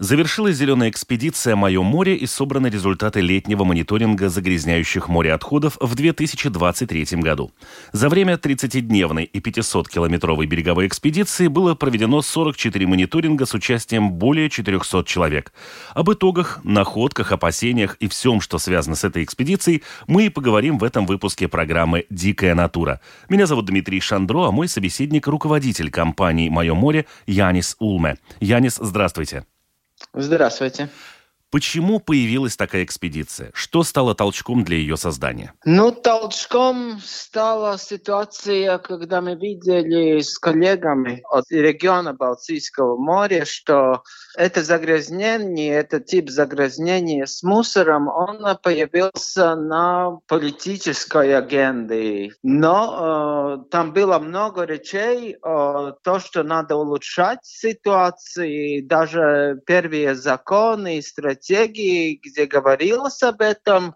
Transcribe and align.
Завершилась 0.00 0.56
зеленая 0.56 0.88
экспедиция 0.88 1.56
«Мое 1.56 1.82
море» 1.82 2.16
и 2.16 2.24
собраны 2.24 2.68
результаты 2.68 3.20
летнего 3.20 3.64
мониторинга 3.64 4.30
загрязняющих 4.30 5.10
море 5.10 5.30
отходов 5.34 5.76
в 5.78 5.94
2023 5.94 7.20
году. 7.20 7.52
За 7.92 8.08
время 8.08 8.36
30-дневной 8.36 9.24
и 9.24 9.40
500-километровой 9.40 10.46
береговой 10.46 10.86
экспедиции 10.86 11.48
было 11.48 11.74
проведено 11.74 12.22
44 12.22 12.86
мониторинга 12.86 13.44
с 13.44 13.52
участием 13.52 14.12
более 14.12 14.48
400 14.48 15.04
человек. 15.04 15.52
Об 15.92 16.10
итогах, 16.10 16.60
находках, 16.64 17.32
опасениях 17.32 17.96
и 17.96 18.08
всем, 18.08 18.40
что 18.40 18.56
связано 18.56 18.96
с 18.96 19.04
этой 19.04 19.22
экспедицией, 19.22 19.82
мы 20.06 20.24
и 20.24 20.28
поговорим 20.30 20.78
в 20.78 20.84
этом 20.84 21.04
выпуске 21.04 21.46
программы 21.46 22.06
«Дикая 22.08 22.54
натура». 22.54 23.02
Меня 23.28 23.44
зовут 23.46 23.66
Дмитрий 23.66 24.00
Шандро, 24.00 24.48
а 24.48 24.50
мой 24.50 24.66
собеседник– 24.66 25.26
руководитель 25.28 25.90
компании 25.90 26.48
«Мое 26.48 26.72
море» 26.72 27.04
Янис 27.26 27.76
Улме. 27.78 28.16
Янис, 28.40 28.78
здравствуйте. 28.80 29.44
Здравствуйте. 30.14 30.88
Почему 31.50 31.98
появилась 31.98 32.56
такая 32.56 32.84
экспедиция? 32.84 33.50
Что 33.54 33.82
стало 33.82 34.14
толчком 34.14 34.62
для 34.62 34.76
ее 34.76 34.96
создания? 34.96 35.52
Ну, 35.64 35.90
толчком 35.90 37.00
стала 37.04 37.76
ситуация, 37.76 38.78
когда 38.78 39.20
мы 39.20 39.34
видели 39.34 40.20
с 40.20 40.38
коллегами 40.38 41.22
от 41.28 41.50
региона 41.50 42.14
Балтийского 42.14 42.96
моря, 42.96 43.44
что 43.44 44.04
это 44.36 44.62
загрязнение, 44.62 45.74
этот 45.74 46.06
тип 46.06 46.30
загрязнения 46.30 47.26
с 47.26 47.42
мусором, 47.42 48.06
он 48.06 48.56
появился 48.62 49.56
на 49.56 50.20
политической 50.28 51.36
агенде. 51.36 52.30
Но 52.44 53.58
э, 53.64 53.70
там 53.70 53.92
было 53.92 54.20
много 54.20 54.62
речей 54.62 55.36
о 55.42 55.92
том, 56.04 56.20
что 56.20 56.44
надо 56.44 56.76
улучшать 56.76 57.40
ситуацию, 57.42 58.86
даже 58.86 59.60
первые 59.66 60.14
законы 60.14 60.98
и 60.98 61.02
стратегии 61.02 61.39
стратегии, 61.40 62.20
где 62.22 62.46
говорилось 62.46 63.22
об 63.22 63.40
этом, 63.40 63.94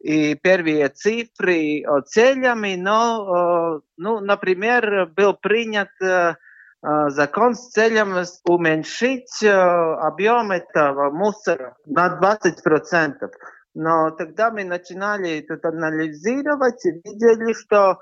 и 0.00 0.34
первые 0.34 0.88
цифры 0.88 1.82
о 1.86 2.00
целями, 2.02 2.76
но, 2.76 3.80
ну, 3.96 4.20
например, 4.20 5.06
был 5.16 5.34
принят 5.34 5.88
закон 6.82 7.54
с 7.54 7.70
целью 7.70 8.24
уменьшить 8.44 9.42
объем 9.42 10.52
этого 10.52 11.10
мусора 11.10 11.76
на 11.86 12.18
20%. 12.20 13.30
Но 13.74 14.10
тогда 14.10 14.50
мы 14.50 14.64
начинали 14.64 15.40
тут 15.40 15.64
анализировать 15.64 16.84
и 16.84 16.92
видели, 17.04 17.52
что 17.54 17.98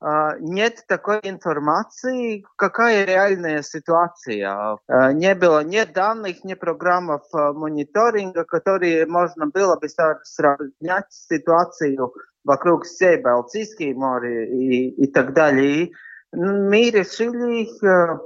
нет 0.00 0.84
такой 0.86 1.18
информации, 1.24 2.44
какая 2.56 3.04
реальная 3.04 3.62
ситуация. 3.62 4.78
А, 4.86 5.12
не 5.12 5.34
было 5.34 5.64
ни 5.64 5.82
данных, 5.84 6.44
ни 6.44 6.54
программ 6.54 7.10
а, 7.10 7.52
мониторинга, 7.52 8.44
которые 8.44 9.06
можно 9.06 9.46
было 9.46 9.76
бы 9.76 9.88
сравнять 9.88 11.06
ситуацию 11.10 12.12
вокруг 12.44 12.84
всей 12.84 13.20
Балтийской 13.20 13.92
моря 13.94 14.46
и, 14.46 14.88
и 14.90 15.06
так 15.08 15.32
далее. 15.32 15.90
Мы 16.32 16.90
решили 16.90 17.68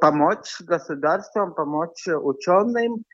помочь 0.01 0.61
государствам, 0.61 1.55
помочь 1.55 2.07
ученым 2.07 3.05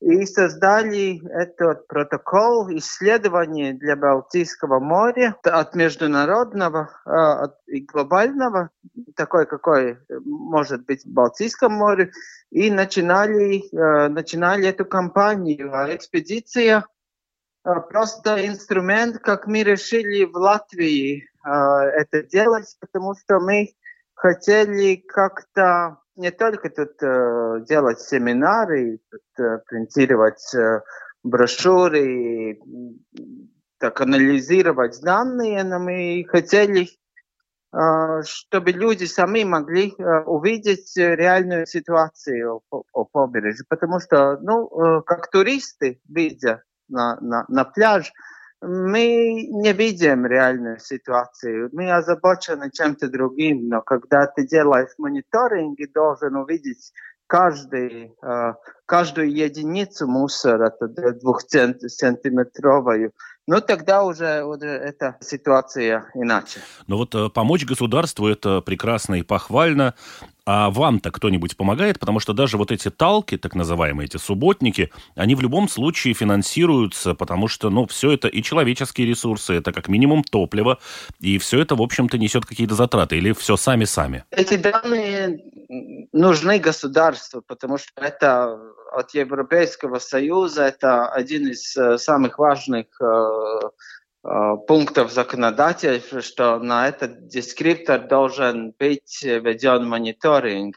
и 0.00 0.24
создали 0.26 1.20
этот 1.28 1.88
протокол 1.88 2.68
исследований 2.70 3.72
для 3.72 3.96
Балтийского 3.96 4.78
моря 4.78 5.36
от 5.42 5.74
международного 5.74 6.90
э, 7.04 7.48
и 7.66 7.80
глобального, 7.80 8.70
такой 9.16 9.46
какой 9.46 9.98
может 10.24 10.86
быть 10.86 11.04
в 11.04 11.10
Балтийском 11.10 11.72
море, 11.72 12.12
и 12.50 12.70
начинали, 12.70 13.64
э, 13.74 14.08
начинали 14.08 14.68
эту 14.68 14.84
кампанию. 14.84 15.74
А 15.74 15.92
экспедиция 15.94 16.84
э, 17.64 17.70
просто 17.90 18.46
инструмент, 18.46 19.18
как 19.18 19.48
мы 19.48 19.64
решили 19.64 20.24
в 20.24 20.36
Латвии 20.36 21.28
э, 21.44 21.50
это 21.50 22.22
делать, 22.22 22.76
потому 22.80 23.14
что 23.16 23.40
мы 23.40 23.74
хотели 24.14 24.94
как-то 24.94 25.98
не 26.18 26.32
только 26.32 26.68
тут 26.68 27.00
э, 27.00 27.64
делать 27.68 28.00
семинары, 28.00 28.98
тут, 29.10 29.22
э, 29.38 29.58
принтировать 29.66 30.52
э, 30.52 30.80
брошюры, 31.22 32.58
так 33.78 34.00
анализировать 34.00 35.00
данные, 35.00 35.62
но 35.62 35.78
мы 35.78 36.26
хотели, 36.28 36.88
э, 37.72 38.22
чтобы 38.24 38.72
люди 38.72 39.04
сами 39.04 39.44
могли 39.44 39.94
э, 39.96 40.20
увидеть 40.24 40.92
реальную 40.96 41.66
ситуацию 41.66 42.62
по, 42.68 42.82
по 42.90 43.04
побережью, 43.04 43.64
потому 43.68 44.00
что, 44.00 44.38
ну, 44.42 44.66
э, 44.66 45.02
как 45.02 45.30
туристы, 45.30 46.00
видя 46.08 46.64
на, 46.88 47.16
на, 47.20 47.44
на 47.48 47.64
пляж, 47.64 48.12
мы 48.60 49.46
не 49.50 49.72
видим 49.72 50.26
реальную 50.26 50.80
ситуацию. 50.80 51.70
Мы 51.72 51.92
озабочены 51.92 52.70
чем-то 52.72 53.08
другим, 53.08 53.68
но 53.68 53.82
когда 53.82 54.26
ты 54.26 54.46
делаешь 54.46 54.90
мониторинг 54.98 55.78
и 55.78 55.86
должен 55.86 56.34
увидеть 56.36 56.92
каждый, 57.28 58.12
э, 58.22 58.54
каждую 58.86 59.32
единицу 59.32 60.08
мусора, 60.08 60.74
двухсантиметровую, 60.80 63.12
ну 63.46 63.60
тогда 63.60 64.02
уже, 64.02 64.42
уже 64.44 64.66
эта 64.66 65.16
ситуация 65.20 66.10
иначе. 66.14 66.58
Но 66.86 66.96
вот 66.96 67.14
э, 67.14 67.28
помочь 67.30 67.64
государству 67.64 68.26
это 68.26 68.60
прекрасно 68.60 69.14
и 69.16 69.22
похвально. 69.22 69.94
А 70.50 70.70
вам-то 70.70 71.10
кто-нибудь 71.10 71.58
помогает? 71.58 71.98
Потому 71.98 72.20
что 72.20 72.32
даже 72.32 72.56
вот 72.56 72.72
эти 72.72 72.88
талки, 72.88 73.36
так 73.36 73.54
называемые, 73.54 74.06
эти 74.06 74.16
субботники, 74.16 74.90
они 75.14 75.34
в 75.34 75.42
любом 75.42 75.68
случае 75.68 76.14
финансируются, 76.14 77.14
потому 77.14 77.48
что, 77.48 77.68
ну, 77.68 77.86
все 77.86 78.12
это 78.12 78.28
и 78.28 78.42
человеческие 78.42 79.06
ресурсы, 79.06 79.52
это 79.52 79.74
как 79.74 79.88
минимум 79.88 80.24
топливо, 80.24 80.78
и 81.20 81.36
все 81.36 81.60
это, 81.60 81.74
в 81.76 81.82
общем-то, 81.82 82.16
несет 82.16 82.46
какие-то 82.46 82.74
затраты, 82.74 83.18
или 83.18 83.32
все 83.32 83.58
сами-сами? 83.58 84.24
Эти 84.30 84.56
данные 84.56 85.44
нужны 86.14 86.58
государству, 86.58 87.42
потому 87.46 87.76
что 87.76 87.92
это 87.96 88.58
от 88.92 89.10
Европейского 89.12 89.98
Союза, 89.98 90.62
это 90.62 91.08
один 91.08 91.48
из 91.48 91.76
э, 91.76 91.98
самых 91.98 92.38
важных 92.38 92.86
э, 93.02 93.60
пунктов 94.22 95.12
законодательства, 95.12 96.20
что 96.22 96.58
на 96.58 96.88
этот 96.88 97.28
дескриптор 97.28 98.06
должен 98.08 98.74
быть 98.78 99.22
введен 99.22 99.88
мониторинг. 99.88 100.76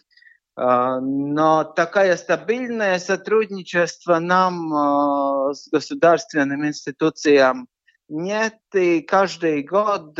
Э, 0.58 1.00
но 1.02 1.64
такое 1.64 2.16
стабильное 2.18 3.00
сотрудничество 3.00 4.20
нам 4.20 4.74
э, 4.74 5.54
с 5.54 5.70
государственным 5.70 6.68
институциям 6.68 7.68
нет, 8.14 8.56
и 8.74 9.00
каждый 9.00 9.64
год, 9.64 10.18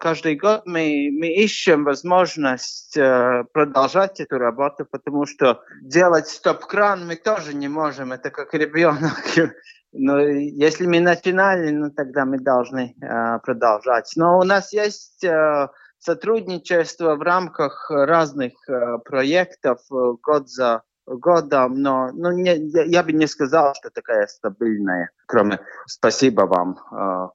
каждый 0.00 0.36
год 0.36 0.62
мы, 0.64 1.10
мы 1.12 1.26
ищем 1.26 1.84
возможность 1.84 2.94
продолжать 2.94 4.18
эту 4.18 4.38
работу, 4.38 4.86
потому 4.90 5.26
что 5.26 5.60
делать 5.82 6.28
стоп-кран 6.28 7.06
мы 7.06 7.16
тоже 7.16 7.52
не 7.52 7.68
можем, 7.68 8.12
это 8.12 8.30
как 8.30 8.54
ребенок 8.54 9.20
но 9.92 10.20
если 10.20 10.86
мы 10.86 11.00
начинали, 11.00 11.70
ну, 11.70 11.90
тогда 11.90 12.24
мы 12.24 12.38
должны 12.38 12.94
э, 13.00 13.38
продолжать. 13.40 14.12
Но 14.16 14.38
у 14.38 14.42
нас 14.42 14.72
есть 14.72 15.24
э, 15.24 15.68
сотрудничество 15.98 17.16
в 17.16 17.22
рамках 17.22 17.90
разных 17.90 18.52
э, 18.68 18.98
проектов 19.04 19.80
год 19.88 20.48
за 20.48 20.82
годом, 21.06 21.74
но 21.74 22.10
ну, 22.12 22.32
не, 22.32 22.54
я, 22.54 22.84
я 22.84 23.02
бы 23.02 23.12
не 23.12 23.26
сказал, 23.26 23.74
что 23.74 23.90
такая 23.90 24.26
стабильная, 24.26 25.10
кроме 25.26 25.60
спасибо 25.86 26.42
вам 26.42 26.78
э, 26.92 27.28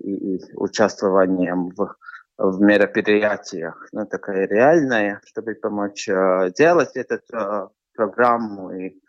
и, 0.00 0.36
и 0.36 0.40
участвованием 0.56 1.70
в, 1.70 1.96
в 2.36 2.60
мероприятиях. 2.60 3.88
Ну, 3.92 4.06
такая 4.06 4.46
реальная, 4.46 5.20
чтобы 5.24 5.54
помочь 5.54 6.08
э, 6.08 6.50
делать 6.56 6.96
эту 6.96 7.20
э, 7.32 7.68
программу 7.94 8.72
и 8.72 9.00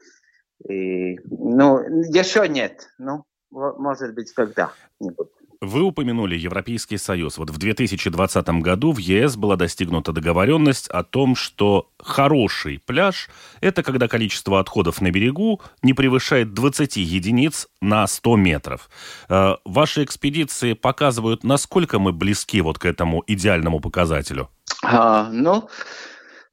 и, 0.67 1.17
ну, 1.29 1.79
еще 2.11 2.47
нет. 2.47 2.87
Ну, 2.97 3.23
может 3.51 4.13
быть, 4.15 4.31
когда-нибудь. 4.33 5.29
Вы 5.61 5.81
упомянули 5.81 6.35
Европейский 6.35 6.97
Союз. 6.97 7.37
Вот 7.37 7.49
в 7.49 7.57
2020 7.57 8.47
году 8.61 8.91
в 8.91 8.97
ЕС 8.97 9.35
была 9.35 9.55
достигнута 9.55 10.11
договоренность 10.11 10.87
о 10.89 11.03
том, 11.03 11.35
что 11.35 11.89
хороший 11.97 12.79
пляж– 12.79 13.29
это 13.61 13.81
когда 13.81 14.07
количество 14.07 14.59
отходов 14.59 15.01
на 15.01 15.11
берегу 15.11 15.61
не 15.81 15.93
превышает 15.93 16.53
20 16.53 16.97
единиц 16.97 17.67
на 17.81 18.05
100 18.05 18.35
метров. 18.35 18.89
Э, 19.29 19.55
ваши 19.65 20.03
экспедиции 20.03 20.73
показывают, 20.73 21.43
насколько 21.43 21.99
мы 21.99 22.11
близки 22.11 22.61
вот 22.61 22.77
к 22.77 22.85
этому 22.85 23.23
идеальному 23.25 23.79
показателю? 23.79 24.49
А, 24.83 25.29
ну, 25.31 25.69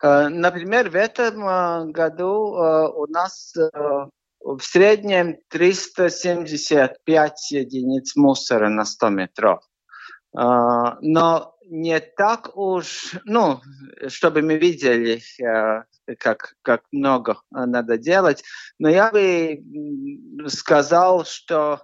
например, 0.03 0.91
в 0.91 0.97
этом 0.97 1.47
э, 1.47 1.85
году 1.87 2.57
у 2.97 3.07
нас 3.07 3.55
в 4.41 4.61
среднем 4.61 5.39
375 5.49 7.51
единиц 7.51 8.17
мусора 8.17 8.69
на 8.69 8.85
100 8.85 9.09
метров. 9.11 9.61
Но 10.35 11.53
не 11.73 12.01
так 12.01 12.57
уж, 12.57 13.15
ну, 13.25 13.61
чтобы 14.09 14.43
мы 14.43 14.59
видели, 14.59 15.23
э, 15.43 15.85
как, 16.19 16.55
как 16.63 16.83
много 16.93 17.41
надо 17.51 17.97
делать. 17.97 18.45
Но 18.79 18.89
я 18.89 19.11
бы 19.11 19.63
сказал, 20.49 21.25
что 21.25 21.81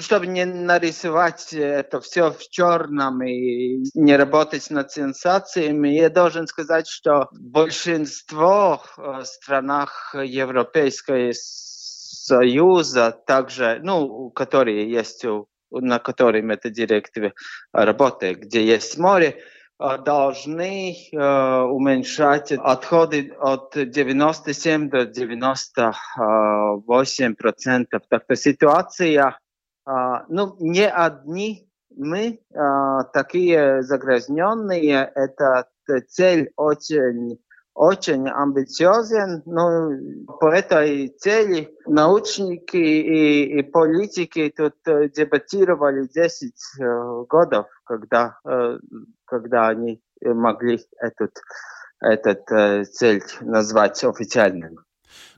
чтобы 0.00 0.26
не 0.26 0.44
нарисовать 0.44 1.52
это 1.52 2.00
все 2.00 2.32
в 2.32 2.48
черном 2.48 3.22
и 3.22 3.84
не 3.94 4.16
работать 4.16 4.70
над 4.70 4.90
сенсациями, 4.90 5.88
я 5.88 6.10
должен 6.10 6.46
сказать, 6.46 6.88
что 6.88 7.28
большинство 7.32 8.82
э, 8.96 9.22
странах 9.24 10.14
Европейской 10.14 11.32
Союза 11.34 13.12
также, 13.26 13.80
ну, 13.82 14.30
которые 14.30 14.90
есть, 14.90 15.24
у, 15.24 15.48
на 15.70 15.98
котором 15.98 16.50
эта 16.50 16.70
директива 16.70 17.32
работает, 17.72 18.40
где 18.40 18.64
есть 18.64 18.98
море, 18.98 19.38
э, 19.78 19.98
должны 19.98 20.96
э, 20.96 21.60
уменьшать 21.62 22.52
отходы 22.52 23.32
от 23.38 23.76
97 23.76 24.88
до 24.88 25.06
98 25.06 27.34
процентов. 27.34 28.02
Так 28.08 28.24
что 28.24 28.36
ситуация, 28.36 29.28
э, 29.28 29.32
ну, 29.86 30.56
не 30.58 30.88
одни 30.88 31.68
мы 31.96 32.40
э, 32.52 32.98
такие 33.12 33.82
загрязненные, 33.82 35.12
это 35.14 35.68
цель 36.08 36.50
очень 36.56 37.38
очень 37.74 38.28
амбициозен, 38.28 39.42
но 39.46 39.90
по 40.38 40.46
этой 40.46 41.08
цели 41.08 41.70
научники 41.86 42.76
и, 42.76 43.58
и 43.58 43.62
политики 43.62 44.52
тут 44.56 44.74
э, 44.86 45.08
дебатировали 45.08 46.06
10 46.06 46.52
э, 46.52 47.24
годов, 47.28 47.66
когда, 47.84 48.38
э, 48.48 48.78
когда 49.24 49.68
они 49.68 50.00
могли 50.22 50.80
этот, 50.98 51.32
этот 52.00 52.88
цель 52.88 53.22
назвать 53.40 54.02
официальным. 54.04 54.78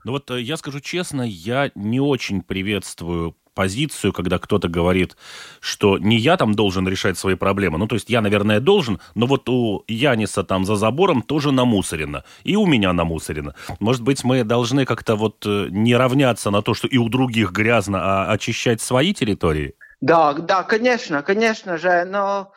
Ну 0.05 0.13
вот 0.13 0.29
я 0.29 0.55
скажу 0.57 0.79
честно, 0.79 1.23
я 1.23 1.71
не 1.75 1.99
очень 1.99 2.41
приветствую 2.41 3.35
позицию, 3.57 4.13
когда 4.13 4.37
кто-то 4.37 4.67
говорит, 4.67 5.17
что 5.59 5.97
не 5.97 6.17
я 6.17 6.37
там 6.37 6.53
должен 6.53 6.87
решать 6.87 7.17
свои 7.17 7.33
проблемы. 7.33 7.79
Ну, 7.79 7.87
то 7.87 7.95
есть 7.95 8.09
я, 8.09 8.21
наверное, 8.21 8.59
должен, 8.59 8.99
но 9.15 9.25
вот 9.25 9.49
у 9.49 9.83
Яниса 9.87 10.43
там 10.43 10.63
за 10.63 10.75
забором 10.75 11.23
тоже 11.23 11.51
намусорено. 11.51 12.23
И 12.43 12.55
у 12.55 12.67
меня 12.67 12.93
намусорено. 12.93 13.55
Может 13.79 14.03
быть, 14.03 14.23
мы 14.23 14.43
должны 14.43 14.85
как-то 14.85 15.15
вот 15.15 15.43
э, 15.47 15.67
не 15.71 15.95
равняться 15.95 16.51
на 16.51 16.61
то, 16.61 16.75
что 16.75 16.87
и 16.87 16.97
у 16.97 17.09
других 17.09 17.51
грязно, 17.51 17.97
а 17.99 18.31
очищать 18.31 18.79
свои 18.79 19.11
территории? 19.13 19.73
Да, 20.01 20.33
да, 20.33 20.61
конечно, 20.63 21.23
конечно 21.23 21.77
же, 21.77 22.05
но 22.05 22.51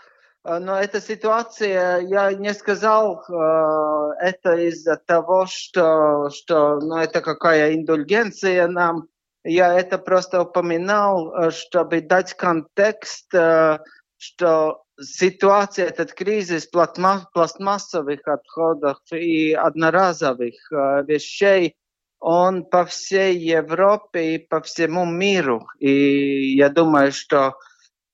э, 0.44 0.58
но 0.58 0.78
эта 0.78 1.00
ситуация, 1.00 2.00
я 2.00 2.32
не 2.34 2.52
сказал, 2.52 3.24
э, 3.26 4.26
это 4.28 4.54
из-за 4.68 4.96
того, 4.96 5.46
что, 5.46 6.28
что 6.28 6.78
ну, 6.80 6.96
это 6.96 7.22
какая 7.22 7.74
индульгенция 7.74 8.68
нам, 8.68 9.06
я 9.44 9.78
это 9.78 9.98
просто 9.98 10.42
упоминал, 10.42 11.34
э, 11.34 11.50
чтобы 11.50 12.00
дать 12.00 12.34
контекст, 12.34 13.32
э, 13.34 13.78
что 14.18 14.82
ситуация, 15.00 15.86
этот 15.86 16.12
кризис 16.12 16.66
пластмассовых 16.66 18.26
отходов 18.28 18.98
и 19.12 19.52
одноразовых 19.54 20.54
э, 20.70 21.04
вещей, 21.06 21.74
он 22.18 22.64
по 22.64 22.84
всей 22.84 23.38
Европе 23.38 24.34
и 24.34 24.38
по 24.38 24.60
всему 24.60 25.06
миру. 25.06 25.66
И 25.78 26.54
я 26.54 26.68
думаю, 26.68 27.12
что 27.12 27.54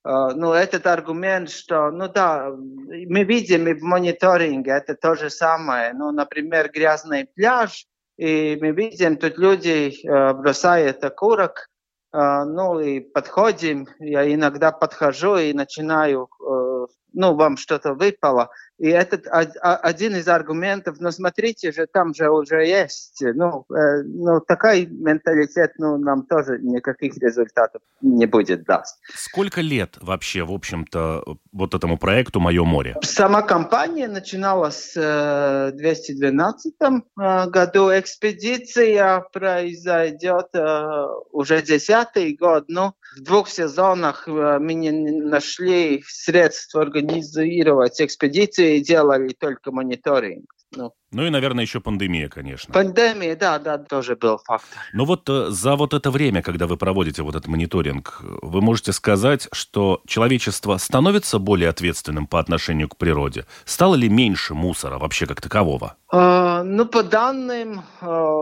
ну, 0.04 0.52
этот 0.52 0.86
аргумент, 0.86 1.50
что, 1.50 1.90
ну 1.90 2.06
да, 2.06 2.50
мы 2.50 3.24
видим 3.24 3.66
и 3.66 3.74
в 3.74 3.82
мониторинге 3.82 4.70
это 4.70 4.94
то 4.94 5.16
же 5.16 5.28
самое. 5.30 5.92
Ну, 5.92 6.12
например, 6.12 6.70
грязный 6.70 7.26
пляж, 7.34 7.88
и 8.16 8.56
мы 8.60 8.70
видим, 8.70 9.16
тут 9.16 9.38
люди 9.38 9.92
э, 9.92 10.32
бросают 10.32 11.04
окурок, 11.04 11.68
э, 12.12 12.44
ну 12.44 12.80
и 12.80 13.00
подходим, 13.00 13.86
я 13.98 14.32
иногда 14.32 14.72
подхожу 14.72 15.36
и 15.36 15.52
начинаю, 15.52 16.28
э, 16.40 16.86
ну 17.12 17.34
вам 17.34 17.56
что-то 17.56 17.94
выпало, 17.94 18.50
и 18.78 18.88
это 18.88 19.16
один 19.26 20.16
из 20.16 20.28
аргументов, 20.28 20.96
но 21.00 21.10
смотрите 21.10 21.72
же, 21.72 21.86
там 21.86 22.14
же 22.14 22.30
уже 22.30 22.66
есть. 22.66 23.22
Ну, 23.22 23.64
э, 23.74 24.02
ну 24.02 24.40
такой 24.40 24.86
менталитет 24.86 25.72
ну, 25.78 25.96
нам 25.96 26.26
тоже 26.26 26.58
никаких 26.60 27.16
результатов 27.16 27.80
не 28.02 28.26
будет 28.26 28.64
даст. 28.64 28.98
Сколько 29.14 29.62
лет 29.62 29.96
вообще, 30.00 30.44
в 30.44 30.52
общем-то, 30.52 31.24
вот 31.52 31.74
этому 31.74 31.96
проекту 31.96 32.40
«Мое 32.40 32.64
море»? 32.64 32.96
Сама 33.02 33.42
компания 33.42 34.08
начиналась 34.08 34.94
в 34.94 35.72
2012 35.72 36.74
э, 36.80 37.46
году. 37.46 37.90
Экспедиция 37.90 39.24
произойдет 39.32 40.48
э, 40.52 41.06
уже 41.32 41.62
десятый 41.62 42.36
год. 42.36 42.64
Ну, 42.68 42.92
в 43.16 43.22
двух 43.22 43.48
сезонах 43.48 44.28
э, 44.28 44.58
мы 44.60 44.74
не 44.74 44.90
нашли 44.90 46.04
средств 46.06 46.74
организировать 46.74 48.00
экспедиции 48.00 48.65
и 48.66 48.80
делали 48.80 49.32
только 49.32 49.72
мониторинг. 49.72 50.56
Ну. 50.72 50.92
ну 51.12 51.24
и, 51.24 51.30
наверное, 51.30 51.62
еще 51.62 51.80
пандемия, 51.80 52.28
конечно. 52.28 52.74
Пандемия, 52.74 53.36
да, 53.36 53.58
да, 53.58 53.78
тоже 53.78 54.16
был 54.16 54.38
фактор. 54.38 54.78
Но 54.92 55.04
вот 55.04 55.28
э, 55.28 55.46
за 55.50 55.76
вот 55.76 55.94
это 55.94 56.10
время, 56.10 56.42
когда 56.42 56.66
вы 56.66 56.76
проводите 56.76 57.22
вот 57.22 57.34
этот 57.34 57.46
мониторинг, 57.46 58.18
вы 58.20 58.60
можете 58.60 58.92
сказать, 58.92 59.48
что 59.52 60.02
человечество 60.06 60.76
становится 60.76 61.38
более 61.38 61.70
ответственным 61.70 62.26
по 62.26 62.40
отношению 62.40 62.88
к 62.88 62.96
природе? 62.96 63.46
Стало 63.64 63.94
ли 63.94 64.08
меньше 64.08 64.54
мусора 64.54 64.98
вообще 64.98 65.26
как 65.26 65.40
такового? 65.40 65.96
Э, 66.12 66.62
ну, 66.62 66.84
по 66.84 67.02
данным 67.02 67.82
э, 68.00 68.36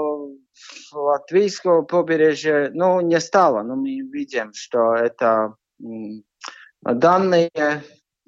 латвийского 0.92 1.82
побережья, 1.82 2.70
ну, 2.72 3.00
не 3.00 3.20
стало. 3.20 3.62
Но 3.62 3.76
мы 3.76 4.00
видим, 4.00 4.52
что 4.54 4.94
это 4.94 5.54
данные 6.82 7.50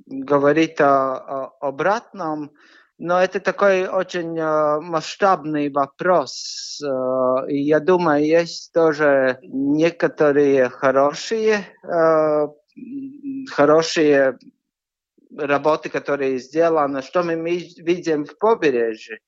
говорит 0.07 0.81
о, 0.81 1.17
о 1.17 1.57
обратном, 1.61 2.53
но 2.99 3.23
это 3.23 3.41
такой 3.41 3.87
очень 3.87 4.39
э, 4.39 4.81
масштабный 4.81 5.71
вопрос. 5.71 6.81
Э, 6.83 7.47
и 7.49 7.59
я 7.63 7.79
думаю, 7.79 8.25
есть 8.25 8.73
тоже 8.73 9.39
некоторые 9.43 10.71
хорошие, 10.71 11.67
э, 11.85 12.49
хорошие 13.51 14.39
работы, 15.37 15.91
которые 15.91 16.39
сделаны. 16.39 17.03
Что 17.03 17.23
мы 17.23 17.35
видим 17.35 18.25
в 18.25 18.39
побережье? 18.39 19.19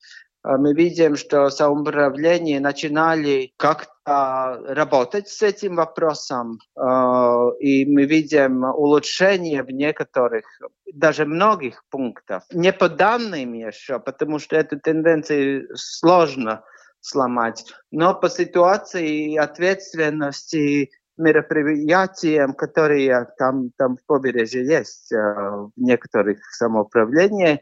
А 0.41 0.57
мы 0.57 0.73
видим, 0.73 1.17
что 1.17 1.49
самоуправление 1.49 2.61
начинали 2.61 3.51
как-то 3.57 4.61
работать 4.67 5.27
с 5.27 5.41
этим 5.41 5.75
вопросом, 5.75 6.59
а, 6.77 7.49
и 7.59 7.85
мы 7.85 8.05
видим 8.05 8.63
улучшение 8.63 9.63
в 9.63 9.69
некоторых, 9.69 10.45
даже 10.93 11.25
многих 11.25 11.83
пунктах. 11.89 12.43
Не 12.53 12.71
по 12.71 12.87
данным 12.87 13.53
еще, 13.53 13.99
потому 13.99 14.39
что 14.39 14.55
эту 14.55 14.79
тенденцию 14.79 15.75
сложно 15.75 16.63
сломать, 17.01 17.65
но 17.91 18.13
по 18.13 18.29
ситуации 18.29 19.33
и 19.33 19.37
ответственности 19.37 20.89
мероприятиям, 21.17 22.53
которые 22.53 23.27
там, 23.37 23.71
там 23.77 23.97
в 23.97 24.05
побережье 24.05 24.65
есть, 24.65 25.11
а, 25.11 25.67
в 25.67 25.71
некоторых 25.75 26.39
самоуправлениях, 26.45 27.59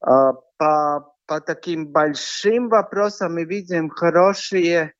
по 0.00 1.13
по 1.26 1.40
таким 1.40 1.88
большим 1.88 2.68
вопросам 2.68 3.34
мы 3.34 3.44
видим 3.44 3.88
хорошие 3.88 4.94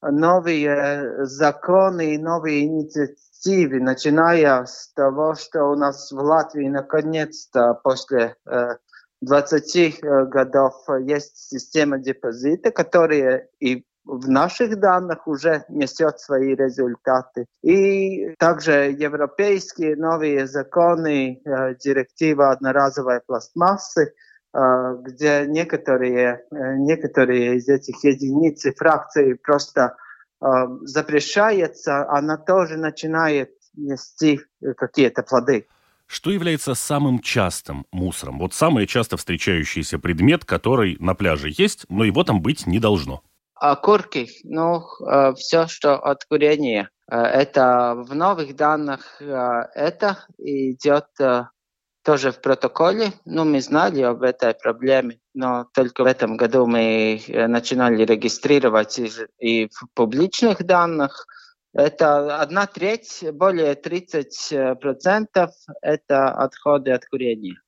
новые 0.00 1.24
законы 1.26 2.14
и 2.14 2.18
новые 2.18 2.64
инициативы, 2.64 3.80
начиная 3.80 4.64
с 4.64 4.92
того, 4.94 5.34
что 5.34 5.64
у 5.64 5.76
нас 5.76 6.12
в 6.12 6.16
Латвии 6.16 6.68
наконец-то 6.68 7.74
после 7.82 8.36
20 9.20 9.76
э, 9.76 10.24
годов 10.26 10.74
есть 11.00 11.36
система 11.36 11.98
депозита, 11.98 12.70
которая 12.70 13.48
и 13.60 13.84
в 14.04 14.28
наших 14.28 14.78
данных 14.80 15.26
уже 15.26 15.64
несет 15.68 16.18
свои 16.18 16.54
результаты. 16.54 17.46
И 17.62 18.34
также 18.38 18.94
европейские 18.98 19.96
новые 19.96 20.46
законы, 20.46 21.42
э, 21.44 21.74
директива 21.74 22.50
одноразовой 22.50 23.20
пластмассы, 23.26 24.02
э, 24.02 24.27
где 24.52 25.44
некоторые, 25.46 26.44
э, 26.50 26.76
некоторые 26.76 27.56
из 27.56 27.68
этих 27.68 28.02
единиц 28.04 28.64
и 28.64 28.74
фракций 28.74 29.36
просто 29.36 29.96
запрещается, 30.82 32.08
она 32.08 32.36
тоже 32.36 32.76
начинает 32.76 33.50
нести 33.74 34.40
какие-то 34.76 35.24
плоды. 35.24 35.66
Что 36.08 36.30
является 36.30 36.74
самым 36.74 37.20
частым 37.20 37.84
мусором? 37.92 38.38
Вот 38.38 38.54
самый 38.54 38.86
часто 38.86 39.18
встречающийся 39.18 39.98
предмет, 39.98 40.46
который 40.46 40.96
на 41.00 41.14
пляже 41.14 41.50
есть, 41.50 41.84
но 41.90 42.02
его 42.02 42.24
там 42.24 42.40
быть 42.40 42.66
не 42.66 42.78
должно. 42.78 43.22
Окурки, 43.54 44.28
ну, 44.44 44.82
э, 45.06 45.34
все, 45.34 45.66
что 45.66 45.96
от 45.96 46.24
курения. 46.24 46.88
Э, 47.10 47.18
это 47.18 47.94
в 47.94 48.14
новых 48.14 48.56
данных, 48.56 49.20
э, 49.20 49.64
это 49.74 50.24
идет 50.38 51.06
тоже 52.08 52.32
в 52.32 52.40
протоколе. 52.40 53.12
Ну, 53.26 53.44
мы 53.44 53.60
знали 53.60 54.00
об 54.00 54.22
этой 54.22 54.54
проблеме, 54.54 55.20
но 55.34 55.66
только 55.74 56.04
в 56.04 56.06
этом 56.06 56.38
году 56.38 56.64
мы 56.64 57.20
начинали 57.28 58.02
регистрировать 58.02 58.98
и 59.38 59.68
в 59.68 59.86
публичных 59.92 60.64
данных. 60.64 61.26
Это 61.74 62.40
одна 62.40 62.66
треть, 62.66 63.22
более 63.34 63.74
30% 63.74 65.50
это 65.82 66.30
отходы 66.30 66.92
от 66.92 67.04
курения. 67.04 67.60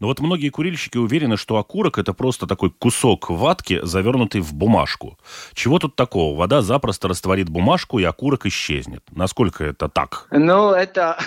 Но 0.00 0.08
вот 0.08 0.20
многие 0.20 0.48
курильщики 0.48 0.98
уверены, 0.98 1.36
что 1.36 1.56
окурок 1.56 1.98
это 1.98 2.12
просто 2.12 2.46
такой 2.46 2.70
кусок 2.70 3.30
ватки, 3.30 3.80
завернутый 3.82 4.40
в 4.40 4.54
бумажку. 4.54 5.18
Чего 5.54 5.78
тут 5.78 5.96
такого? 5.96 6.36
Вода 6.36 6.62
запросто 6.62 7.08
растворит 7.08 7.48
бумажку, 7.48 7.98
и 7.98 8.04
окурок 8.04 8.46
исчезнет. 8.46 9.02
Насколько 9.12 9.64
это 9.64 9.88
так? 9.88 10.26
Ну, 10.30 10.70
это 10.70 11.18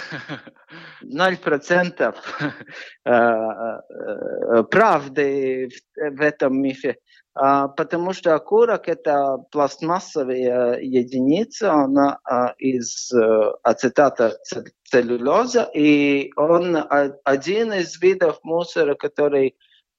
ноль 1.02 1.38
процентов 1.38 2.16
э, 3.06 3.12
э, 3.12 4.64
правды 4.70 5.70
в 5.96 6.22
этом 6.22 6.62
мифе. 6.62 6.98
А, 7.40 7.68
потому 7.68 8.14
что 8.14 8.34
окурок 8.34 8.88
это 8.88 9.38
пластмассовая 9.52 10.80
единица, 10.80 11.72
она 11.72 12.20
а, 12.24 12.56
из 12.58 13.12
э, 13.14 13.52
ацетата 13.62 14.38
целлюлоза, 14.86 15.70
и 15.74 16.32
он 16.36 16.78
один 17.24 17.74
из 17.74 18.02
видов 18.02 18.40
мусора, 18.42 18.96
который 18.96 19.56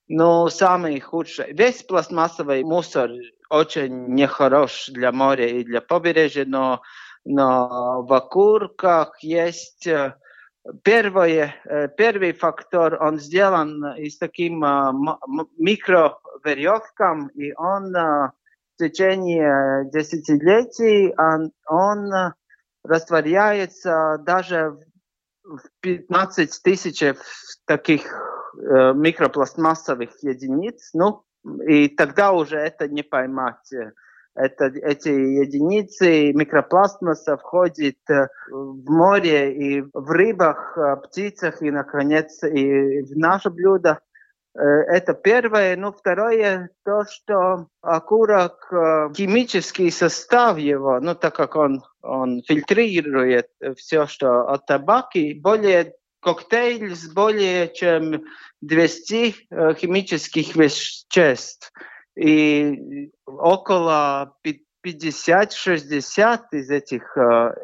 ну, 0.08 0.48
самый 0.48 0.98
худший. 0.98 1.52
Весь 1.52 1.84
пластмассовый 1.84 2.64
мусор 2.64 3.10
очень 3.50 4.14
нехорош 4.14 4.88
для 4.88 5.12
моря 5.12 5.46
и 5.46 5.62
для 5.62 5.80
побережья, 5.80 6.44
но, 6.44 6.80
но 7.24 8.02
в 8.02 8.12
окурках 8.12 9.22
есть 9.22 9.86
э, 9.86 10.16
Первое, 10.82 11.54
э, 11.64 11.88
первый 11.88 12.32
фактор, 12.32 13.02
он 13.02 13.18
сделан 13.18 13.94
из 13.96 14.18
таким 14.18 14.62
э, 14.64 14.92
микроверевкам, 15.56 17.28
и 17.28 17.52
он 17.54 17.94
э, 17.96 18.30
в 18.74 18.78
течение 18.78 19.88
десятилетий 19.90 21.14
он, 21.16 21.52
он 21.66 22.34
растворяется 22.84 24.18
даже 24.20 24.78
в 25.42 25.62
15 25.80 26.62
тысяч 26.62 27.02
таких 27.64 28.02
микропластмассовых 28.54 30.22
единиц, 30.22 30.90
ну, 30.92 31.24
и 31.66 31.88
тогда 31.88 32.32
уже 32.32 32.56
это 32.56 32.88
не 32.88 33.02
поймать 33.02 33.72
это, 34.38 34.66
эти 34.66 35.08
единицы 35.08 36.32
микропластмаса 36.32 37.36
входят 37.36 37.96
э, 38.08 38.28
в 38.50 38.90
море 38.90 39.52
и 39.54 39.80
в 39.92 40.10
рыбах, 40.10 40.78
э, 40.78 40.96
птицах 40.96 41.60
и, 41.60 41.70
наконец, 41.70 42.42
и 42.44 43.02
в 43.02 43.16
наше 43.16 43.50
блюдо. 43.50 43.98
Э, 44.56 44.60
это 44.60 45.14
первое. 45.14 45.76
Ну, 45.76 45.92
второе, 45.92 46.70
то, 46.84 47.04
что 47.10 47.66
окурок, 47.80 48.68
химический 49.16 49.90
состав 49.90 50.58
его, 50.58 51.00
ну, 51.00 51.14
так 51.16 51.34
как 51.34 51.56
он, 51.56 51.82
он 52.02 52.42
фильтрирует 52.46 53.48
все, 53.76 54.06
что 54.06 54.48
от 54.48 54.66
табаки, 54.66 55.34
более 55.34 55.94
коктейль 56.20 56.94
с 56.94 57.12
более 57.12 57.72
чем 57.72 58.22
200 58.60 59.74
химических 59.78 60.54
веществ– 60.54 61.72
и 62.18 63.12
около 63.26 64.36
50-60 64.84 66.40
из 66.52 66.70
этих 66.70 67.16
э, 67.16 67.54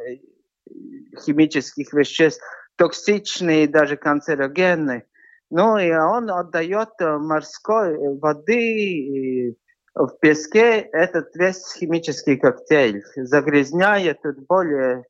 химических 1.25 1.93
веществ 1.93 2.43
токсичные, 2.77 3.69
даже 3.69 3.97
канцерогенные. 3.97 5.07
Ну 5.51 5.77
и 5.79 5.91
он 5.91 6.31
отдает 6.31 6.91
морской 7.01 7.97
воды 8.19 8.61
и 8.61 9.57
в 9.95 10.19
песке 10.21 10.81
этот 10.93 11.35
весь 11.37 11.75
химический 11.75 12.37
коктейль, 12.37 13.03
загрязняет 13.17 14.19
более 14.49 14.99
а, 14.99 15.03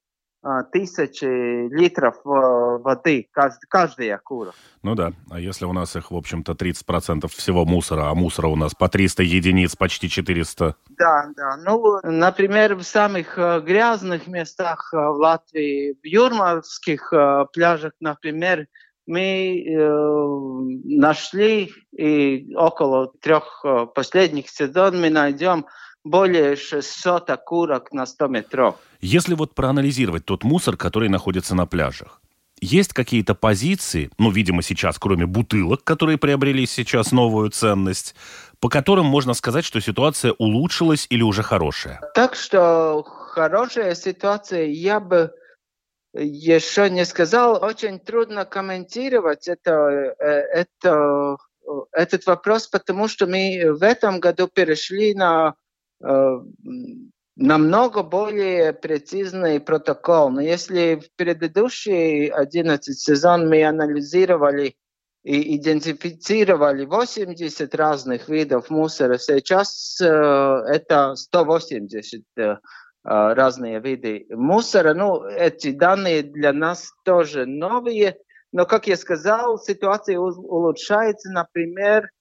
тысячи 0.72 1.68
литров 1.74 2.16
э, 2.16 2.28
воды 2.28 3.28
каждый, 3.32 4.12
окурок. 4.12 4.54
Ну 4.82 4.94
да, 4.94 5.12
а 5.30 5.40
если 5.40 5.64
у 5.64 5.72
нас 5.72 5.96
их, 5.96 6.10
в 6.10 6.16
общем-то, 6.16 6.52
30% 6.52 7.28
всего 7.28 7.64
мусора, 7.64 8.10
а 8.10 8.14
мусора 8.14 8.48
у 8.48 8.56
нас 8.56 8.74
по 8.74 8.88
300 8.88 9.22
единиц, 9.22 9.74
почти 9.74 10.10
400? 10.10 10.76
Да, 10.90 11.30
да. 11.34 11.56
Ну, 11.56 11.98
например, 12.02 12.74
в 12.74 12.82
самых 12.82 13.38
э, 13.38 13.60
грязных 13.60 14.26
местах 14.26 14.90
э, 14.92 14.96
в 14.96 15.16
Латвии, 15.16 15.96
в 16.02 16.06
юрмальских 16.06 17.12
пляжах, 17.52 17.92
например, 18.00 18.66
мы 19.06 19.64
э, 19.66 19.78
нашли 20.84 21.72
и 21.96 22.54
около 22.54 23.12
трех 23.20 23.64
последних 23.94 24.50
сезонов 24.50 25.00
мы 25.00 25.08
найдем 25.08 25.64
более 26.04 26.56
600 26.56 27.30
окурок 27.30 27.92
на 27.92 28.06
100 28.06 28.26
метров. 28.28 28.76
Если 29.00 29.34
вот 29.34 29.54
проанализировать 29.54 30.24
тот 30.24 30.44
мусор, 30.44 30.76
который 30.76 31.08
находится 31.08 31.54
на 31.54 31.66
пляжах, 31.66 32.20
есть 32.60 32.92
какие-то 32.92 33.34
позиции, 33.34 34.10
ну, 34.18 34.30
видимо, 34.30 34.62
сейчас, 34.62 34.98
кроме 34.98 35.26
бутылок, 35.26 35.82
которые 35.82 36.18
приобрели 36.18 36.66
сейчас 36.66 37.10
новую 37.10 37.50
ценность, 37.50 38.14
по 38.60 38.68
которым 38.68 39.06
можно 39.06 39.34
сказать, 39.34 39.64
что 39.64 39.80
ситуация 39.80 40.32
улучшилась 40.38 41.06
или 41.10 41.22
уже 41.22 41.42
хорошая? 41.42 42.00
Так 42.14 42.34
что 42.34 43.02
хорошая 43.02 43.94
ситуация, 43.94 44.66
я 44.66 45.00
бы 45.00 45.32
еще 46.14 46.88
не 46.88 47.04
сказал. 47.04 47.62
Очень 47.62 47.98
трудно 47.98 48.44
комментировать 48.44 49.48
это, 49.48 50.14
э, 50.18 50.24
это, 50.24 51.36
этот 51.92 52.24
вопрос, 52.26 52.68
потому 52.68 53.08
что 53.08 53.26
мы 53.26 53.72
в 53.72 53.82
этом 53.82 54.20
году 54.20 54.48
перешли 54.48 55.14
на 55.14 55.54
Э, 55.54 55.63
намного 57.36 58.02
более 58.02 58.72
прецизный 58.72 59.60
протокол. 59.60 60.30
Но 60.30 60.40
если 60.40 60.96
в 60.96 61.14
предыдущий 61.16 62.26
11 62.28 62.98
сезон 62.98 63.48
мы 63.48 63.64
анализировали 63.64 64.76
и 65.24 65.56
идентифицировали 65.56 66.84
80 66.84 67.74
разных 67.74 68.28
видов 68.28 68.70
мусора, 68.70 69.18
сейчас 69.18 69.98
э, 70.00 70.06
это 70.06 71.14
180 71.14 72.22
э, 72.36 72.56
разные 73.02 73.80
виды 73.80 74.26
мусора. 74.30 74.92
Ну, 74.92 75.24
эти 75.24 75.72
данные 75.72 76.22
для 76.22 76.52
нас 76.52 76.92
тоже 77.04 77.46
новые, 77.46 78.18
но, 78.52 78.66
как 78.66 78.86
я 78.86 78.96
сказал, 78.96 79.58
ситуация 79.58 80.18
улучшается, 80.18 81.30
например, 81.30 82.10
Э, 82.10 82.13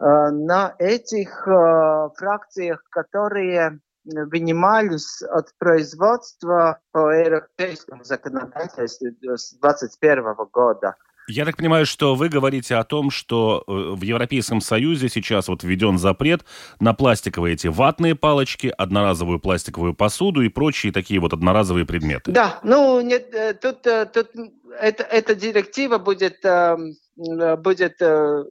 на 0.00 0.74
этих 0.78 1.46
э, 1.46 2.08
фракциях, 2.16 2.82
которые 2.90 3.80
вынимались 4.04 5.22
от 5.22 5.52
производства 5.58 6.78
по 6.92 7.10
европейскому 7.10 8.04
законодательству 8.04 9.08
с 9.36 9.52
2021 9.58 10.34
года. 10.50 10.96
Я 11.30 11.44
так 11.44 11.58
понимаю, 11.58 11.84
что 11.84 12.14
вы 12.14 12.30
говорите 12.30 12.76
о 12.76 12.84
том, 12.84 13.10
что 13.10 13.62
э, 13.66 13.70
в 13.70 14.00
Европейском 14.00 14.62
Союзе 14.62 15.10
сейчас 15.10 15.48
вот 15.48 15.62
введен 15.62 15.98
запрет 15.98 16.44
на 16.80 16.94
пластиковые 16.94 17.52
эти 17.52 17.66
ватные 17.66 18.14
палочки, 18.14 18.72
одноразовую 18.78 19.38
пластиковую 19.38 19.92
посуду 19.92 20.40
и 20.40 20.48
прочие 20.48 20.90
такие 20.90 21.20
вот 21.20 21.34
одноразовые 21.34 21.84
предметы. 21.84 22.32
Да, 22.32 22.60
ну 22.62 23.02
нет, 23.02 23.60
тут, 23.60 23.82
тут 23.82 24.30
это, 24.80 25.02
эта 25.02 25.34
директива 25.34 25.98
будет, 25.98 26.38
эм, 26.44 26.94
будет 27.56 28.00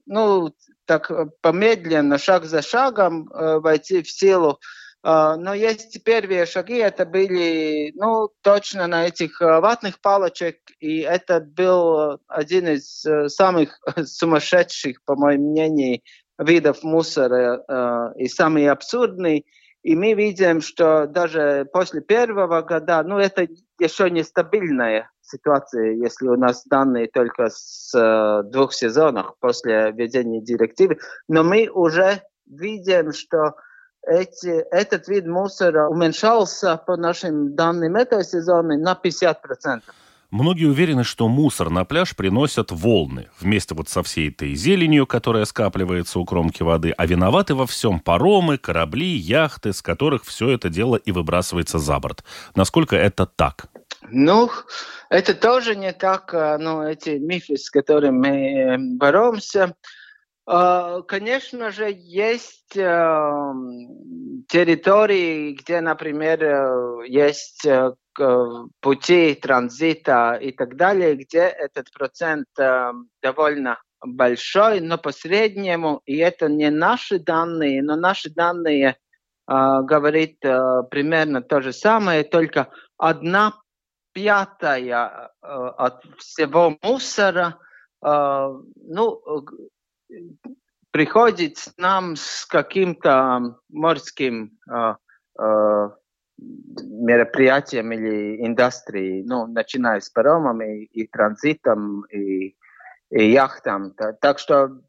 ну, 0.06 0.54
так 0.88 1.12
э, 1.12 1.28
помедленно, 1.42 2.18
шаг 2.18 2.46
за 2.46 2.64
шагом 2.64 3.30
э, 3.30 3.60
войти 3.60 4.02
в 4.02 4.10
силу. 4.10 4.60
Э, 5.04 5.36
но 5.38 5.54
есть 5.54 6.04
первые 6.04 6.48
шаги, 6.48 6.78
это 6.78 7.06
были, 7.06 7.92
ну, 7.96 8.30
точно 8.42 8.88
на 8.88 9.06
этих 9.06 9.40
э, 9.42 9.60
ватных 9.60 10.00
палочек, 10.02 10.58
и 10.80 11.00
это 11.00 11.42
был 11.42 12.20
один 12.28 12.68
из 12.70 13.06
э, 13.06 13.30
самых 13.30 13.80
сумасшедших, 14.06 15.04
по 15.04 15.16
моему 15.16 15.52
мнению, 15.52 16.00
видов 16.40 16.82
мусора, 16.84 17.64
э, 17.68 18.24
и 18.24 18.28
самый 18.28 18.68
абсурдный. 18.68 19.46
И 19.88 19.96
мы 19.96 20.16
видим, 20.16 20.60
что 20.60 21.08
даже 21.08 21.66
после 21.72 22.02
первого 22.02 22.62
года, 22.62 23.02
ну, 23.04 23.20
это 23.20 23.48
еще 23.80 24.10
нестабильная 24.10 25.10
ситуация, 25.22 25.94
если 25.94 26.28
у 26.28 26.36
нас 26.36 26.66
данные 26.66 27.08
только 27.08 27.48
с 27.50 27.98
э, 27.98 28.44
двух 28.50 28.74
сезонов 28.74 29.36
после 29.40 29.94
введения 29.94 30.42
директивы. 30.42 30.98
Но 31.30 31.46
мы 31.46 31.70
уже 31.70 32.22
видим, 32.46 33.14
что 33.14 33.56
эти, 34.06 34.50
этот 34.72 35.08
вид 35.08 35.26
мусора 35.26 35.88
уменьшался 35.88 36.76
по 36.76 36.98
нашим 36.98 37.56
данным 37.56 37.96
этого 37.96 38.26
сезона 38.26 38.76
на 38.78 39.00
50%. 39.02 39.84
Многие 40.30 40.66
уверены, 40.66 41.06
что 41.06 41.30
мусор 41.30 41.70
на 41.70 41.86
пляж 41.86 42.14
приносят 42.14 42.72
волны 42.72 43.30
вместе 43.40 43.74
вот 43.76 43.88
со 43.88 44.04
всей 44.04 44.30
этой 44.30 44.56
зеленью, 44.56 45.08
которая 45.08 45.46
скапливается 45.46 46.20
у 46.20 46.26
кромки 46.26 46.64
воды, 46.64 46.94
а 46.98 47.06
виноваты 47.06 47.56
во 47.56 47.66
всем 47.66 48.02
паромы, 48.02 48.58
корабли, 48.58 49.08
яхты, 49.08 49.72
с 49.72 49.82
которых 49.82 50.26
все 50.26 50.50
это 50.50 50.68
дело 50.68 50.98
и 50.98 51.14
выбрасывается 51.14 51.80
за 51.80 51.98
борт. 52.00 52.26
Насколько 52.56 52.98
это 52.98 53.26
так? 53.26 53.68
Ну, 54.10 54.50
это 55.10 55.34
тоже 55.34 55.78
не 55.78 55.94
так, 55.94 56.34
а, 56.34 56.58
ну, 56.58 56.84
эти 56.84 57.12
мифы, 57.12 57.56
с 57.56 57.70
которыми 57.70 58.18
мы 58.18 58.30
э, 58.30 58.78
боремся. 58.78 59.76
А, 60.46 61.04
конечно 61.04 61.72
же, 61.72 61.90
есть 61.90 62.76
э, 62.76 63.54
территории, 64.50 65.54
где, 65.54 65.80
например, 65.80 66.44
э, 66.44 67.08
есть 67.08 67.66
пути 68.80 69.36
транзита 69.36 70.36
и 70.42 70.52
так 70.52 70.76
далее, 70.76 71.16
где 71.16 71.40
этот 71.40 71.92
процент 71.92 72.48
э, 72.60 72.92
довольно 73.22 73.80
большой, 74.06 74.80
но 74.82 74.98
по 74.98 75.12
среднему, 75.12 76.02
и 76.06 76.18
это 76.18 76.50
не 76.50 76.70
наши 76.70 77.20
данные, 77.20 77.82
но 77.82 77.96
наши 77.96 78.30
данные 78.30 78.90
э, 78.90 78.96
говорит 79.48 80.38
э, 80.44 80.84
примерно 80.90 81.42
то 81.42 81.62
же 81.62 81.74
самое, 81.74 82.24
только 82.24 82.70
одна 82.98 83.54
пятая 84.14 85.32
от 85.42 86.04
всего 86.18 86.76
мусора 86.82 87.60
ну, 88.02 89.22
приходит 90.90 91.58
нам 91.78 92.16
с 92.16 92.48
каким-то 92.48 93.60
морским 93.70 94.58
мероприятиям 96.38 97.92
или 97.92 98.46
индустрией, 98.46 99.24
ну, 99.24 99.48
начиная 99.48 100.00
с 100.00 100.10
паромами 100.10 100.84
и 100.86 101.08
транзитом, 101.08 102.04
и, 102.06 102.56
и 103.10 103.32
яхтам. 103.32 103.94
Так 104.22 104.40
что 104.40 104.80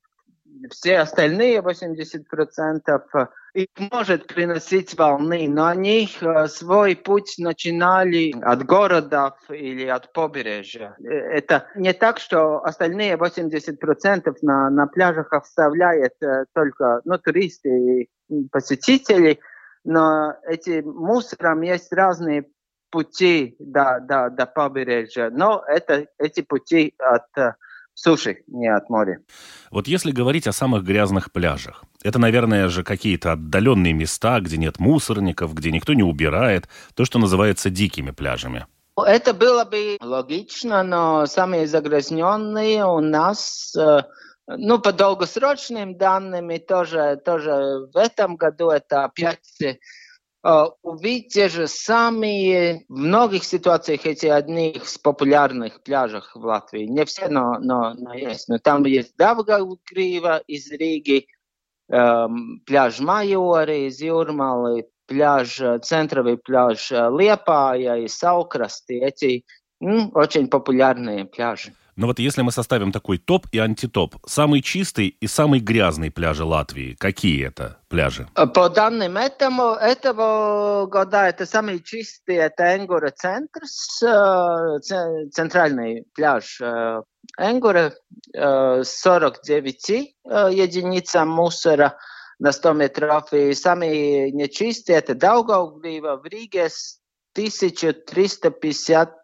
все 0.70 0.98
остальные 0.98 1.60
80% 1.60 3.28
их 3.54 3.68
может 3.90 4.26
приносить 4.26 4.96
волны, 4.96 5.48
но 5.48 5.66
они 5.66 6.08
э, 6.20 6.46
свой 6.48 6.96
путь 6.96 7.36
начинали 7.38 8.34
от 8.42 8.64
городов 8.64 9.34
или 9.48 9.86
от 9.86 10.12
побережья. 10.12 10.96
Э, 11.00 11.08
это 11.08 11.66
не 11.74 11.92
так, 11.92 12.18
что 12.18 12.62
остальные 12.64 13.16
80% 13.16 14.36
на, 14.42 14.70
на 14.70 14.86
пляжах 14.86 15.32
оставляют 15.32 16.14
э, 16.20 16.44
только 16.54 17.00
ну, 17.04 17.18
туристы 17.18 17.68
и 17.68 18.10
посетители, 18.50 19.40
но 19.88 20.34
эти 20.46 20.82
мусором 20.82 21.62
есть 21.62 21.90
разные 21.92 22.44
пути 22.90 23.56
до, 23.58 24.00
до, 24.00 24.28
до 24.28 24.44
побережья, 24.44 25.30
но 25.30 25.64
это, 25.66 26.06
эти 26.18 26.42
пути 26.42 26.94
от 26.98 27.26
э, 27.38 27.54
суши, 27.94 28.42
не 28.48 28.68
от 28.68 28.90
моря. 28.90 29.20
Вот 29.70 29.88
если 29.88 30.10
говорить 30.10 30.46
о 30.46 30.52
самых 30.52 30.84
грязных 30.84 31.32
пляжах, 31.32 31.84
это, 32.02 32.18
наверное, 32.18 32.68
же 32.68 32.84
какие-то 32.84 33.32
отдаленные 33.32 33.94
места, 33.94 34.40
где 34.40 34.58
нет 34.58 34.78
мусорников, 34.78 35.54
где 35.54 35.72
никто 35.72 35.94
не 35.94 36.02
убирает, 36.02 36.68
то, 36.94 37.06
что 37.06 37.18
называется 37.18 37.70
дикими 37.70 38.10
пляжами. 38.10 38.66
Это 38.94 39.32
было 39.32 39.64
бы 39.64 39.96
логично, 40.02 40.82
но 40.82 41.24
самые 41.24 41.66
загрязненные 41.66 42.84
у 42.84 43.00
нас 43.00 43.74
э, 43.74 44.02
ну, 44.48 44.78
по 44.78 44.92
долгосрочным 44.92 45.96
данным, 45.96 46.50
тоже, 46.60 47.20
тоже 47.24 47.88
в 47.92 47.96
этом 47.96 48.36
году 48.36 48.70
это 48.70 49.04
опять 49.04 49.38
Uh, 50.46 50.70
увидите 50.82 51.48
же 51.48 51.66
самые, 51.66 52.84
в 52.88 52.96
многих 52.96 53.42
ситуациях 53.42 54.06
эти 54.06 54.26
одни 54.26 54.70
из 54.70 54.96
популярных 54.96 55.82
пляжах 55.82 56.36
в 56.36 56.44
Латвии. 56.44 56.84
Не 56.84 57.04
все, 57.06 57.26
но, 57.28 57.58
но, 57.58 57.94
но 57.94 58.14
есть. 58.14 58.48
Но 58.48 58.58
там 58.58 58.84
есть 58.84 59.16
Давгавгрива 59.16 60.38
из 60.46 60.70
Риги, 60.70 61.26
um, 61.90 62.60
пляж 62.64 63.00
Майори 63.00 63.88
из 63.88 64.00
Юрмалы, 64.00 64.86
пляж, 65.06 65.60
центровый 65.82 66.38
пляж 66.38 66.92
Лепая 66.92 67.96
и 67.96 68.06
Саукрасти. 68.06 68.92
Эти 68.92 69.44
м, 69.82 70.12
очень 70.14 70.48
популярные 70.48 71.24
пляжи. 71.24 71.74
Но 71.98 72.06
вот 72.06 72.20
если 72.20 72.42
мы 72.42 72.52
составим 72.52 72.92
такой 72.92 73.18
топ 73.18 73.48
и 73.50 73.58
антитоп, 73.58 74.14
самый 74.24 74.62
чистый 74.62 75.08
и 75.08 75.26
самый 75.26 75.58
грязный 75.58 76.12
пляжи 76.12 76.44
Латвии, 76.44 76.94
какие 76.96 77.44
это 77.44 77.80
пляжи? 77.88 78.28
По 78.54 78.68
данным 78.68 79.16
этому, 79.16 79.72
этого 79.72 80.86
года, 80.86 81.26
это 81.26 81.44
самый 81.44 81.80
чистый, 81.80 82.36
это 82.36 82.76
Энгура 82.76 83.10
центр, 83.10 83.62
э, 83.64 84.78
центральный 85.32 86.04
пляж 86.14 86.60
э, 86.60 87.02
Энгура, 87.36 87.92
49 88.32 89.90
э, 89.90 90.04
единицам 90.52 91.28
мусора 91.28 91.98
на 92.38 92.52
100 92.52 92.72
метров. 92.74 93.32
И 93.32 93.52
самый 93.54 94.30
нечистый 94.30 94.94
это 94.94 95.16
Даугавгрива 95.16 96.14
в 96.14 96.24
Риге 96.26 96.68
1350 97.32 99.18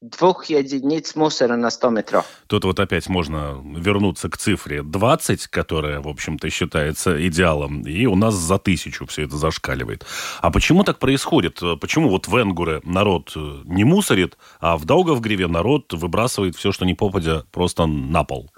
двух 0.00 0.46
единиц 0.46 1.14
мусора 1.14 1.56
на 1.56 1.70
100 1.70 1.90
метров. 1.90 2.26
Тут 2.46 2.64
вот 2.64 2.80
опять 2.80 3.08
можно 3.08 3.62
вернуться 3.76 4.30
к 4.30 4.38
цифре 4.38 4.82
20, 4.82 5.46
которая, 5.48 6.00
в 6.00 6.08
общем-то, 6.08 6.48
считается 6.48 7.26
идеалом, 7.28 7.82
и 7.82 8.06
у 8.06 8.16
нас 8.16 8.34
за 8.34 8.58
тысячу 8.58 9.06
все 9.06 9.24
это 9.24 9.36
зашкаливает. 9.36 10.06
А 10.40 10.50
почему 10.50 10.84
так 10.84 10.98
происходит? 10.98 11.60
Почему 11.80 12.08
вот 12.08 12.28
в 12.28 12.36
Энгуре 12.40 12.80
народ 12.84 13.32
не 13.36 13.84
мусорит, 13.84 14.38
а 14.58 14.78
в 14.78 14.84
Даугавгриве 14.84 15.46
народ 15.46 15.92
выбрасывает 15.92 16.56
все, 16.56 16.72
что 16.72 16.86
не 16.86 16.94
попадя, 16.94 17.44
просто 17.52 17.86
на 17.86 18.24
пол? 18.24 18.50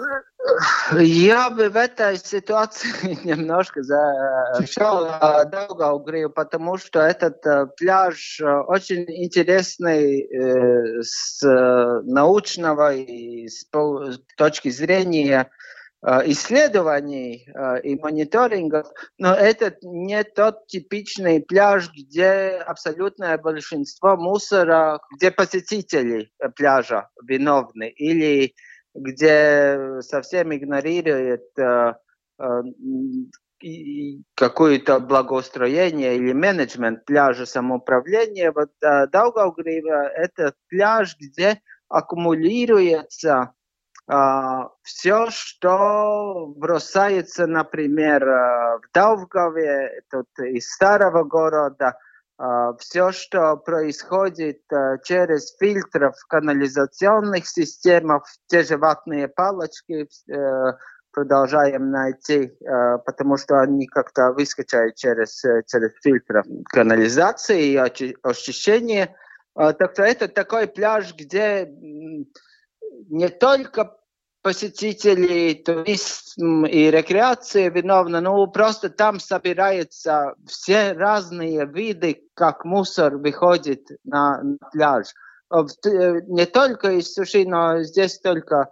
Я 0.99 1.51
бы 1.51 1.69
в 1.69 1.77
этой 1.77 2.17
ситуации 2.17 3.19
немножко 3.25 3.83
зашел 3.83 5.07
Даугавгриву, 5.47 6.33
потому 6.33 6.77
что 6.77 7.01
этот 7.01 7.43
пляж 7.77 8.41
очень 8.67 9.05
интересный 9.09 10.29
с 11.03 11.43
научного 12.05 12.95
и 12.95 13.49
с 13.49 13.67
точки 14.37 14.71
зрения 14.71 15.51
исследований 16.05 17.49
и 17.85 17.97
мониторингов, 17.97 18.89
но 19.19 19.35
это 19.35 19.77
не 19.83 20.25
тот 20.25 20.67
типичный 20.67 21.41
пляж, 21.41 21.91
где 21.97 22.61
абсолютное 22.67 23.39
большинство 23.39 24.17
мусора, 24.17 24.99
где 25.15 25.31
посетители 25.31 26.33
пляжа 26.57 27.09
виновны, 27.25 27.89
или 27.89 28.55
где 28.95 30.01
совсем 30.01 30.55
игнорирует 30.55 31.47
э, 31.59 31.95
э, 32.39 32.63
какое-то 34.35 35.01
благоустроение 35.01 36.17
или 36.17 36.33
менеджмент 36.33 37.05
пляжа 37.05 37.47
самоуправления. 37.47 38.53
Вот 38.53 38.71
э, 38.83 39.07
Даугавгрива– 39.07 40.09
это 40.15 40.55
пляж, 40.69 41.17
где 41.19 41.61
аккумулируется 41.89 43.53
э, 44.11 44.15
все, 44.83 45.27
что 45.31 46.53
бросается, 46.57 47.47
например, 47.47 48.27
э, 48.29 48.79
в 48.79 48.83
Даугаве, 48.93 50.03
тут 50.11 50.27
из 50.39 50.69
старого 50.71 51.25
города– 51.25 51.97
все, 52.79 53.13
что 53.13 53.57
происходит 53.57 54.63
э, 54.73 54.99
через 55.05 55.57
фильтры 55.59 56.13
в 56.13 56.27
канализационных 56.27 57.47
системах, 57.47 58.25
те 58.47 58.65
же 58.65 58.79
ватные 58.79 59.29
палочки 59.29 60.09
э, 60.29 60.73
продолжаем 61.13 61.91
найти, 61.91 62.53
э, 62.61 62.99
потому 63.05 63.37
что 63.37 63.61
они 63.61 63.87
как-то 63.87 64.33
выскочают 64.33 64.97
через, 64.97 65.41
через 65.67 65.93
фильтры 66.03 66.43
канализации 66.65 67.73
и 67.73 67.77
очищения. 67.77 69.15
А, 69.55 69.73
так 69.73 69.93
что 69.93 70.03
это 70.03 70.29
такой 70.29 70.67
пляж, 70.67 71.15
где 71.15 71.67
не 73.09 73.29
только 73.29 73.97
посетителей, 74.43 75.55
туризм 75.55 76.65
и 76.67 76.91
рекреация 76.91 77.71
виновны, 77.71 78.21
ну 78.21 78.47
просто 78.49 78.91
там 78.91 79.21
собираются 79.21 80.35
все 80.47 80.93
разные 80.93 81.65
виды, 81.67 82.23
как 82.35 82.65
мусор 82.65 83.17
выходит 83.17 83.87
на, 84.05 84.43
на 84.43 84.59
пляж. 84.73 85.07
Э, 85.53 86.21
не 86.27 86.47
только 86.47 86.93
из 86.93 87.13
суши, 87.15 87.45
но 87.47 87.83
здесь 87.83 88.19
только 88.19 88.69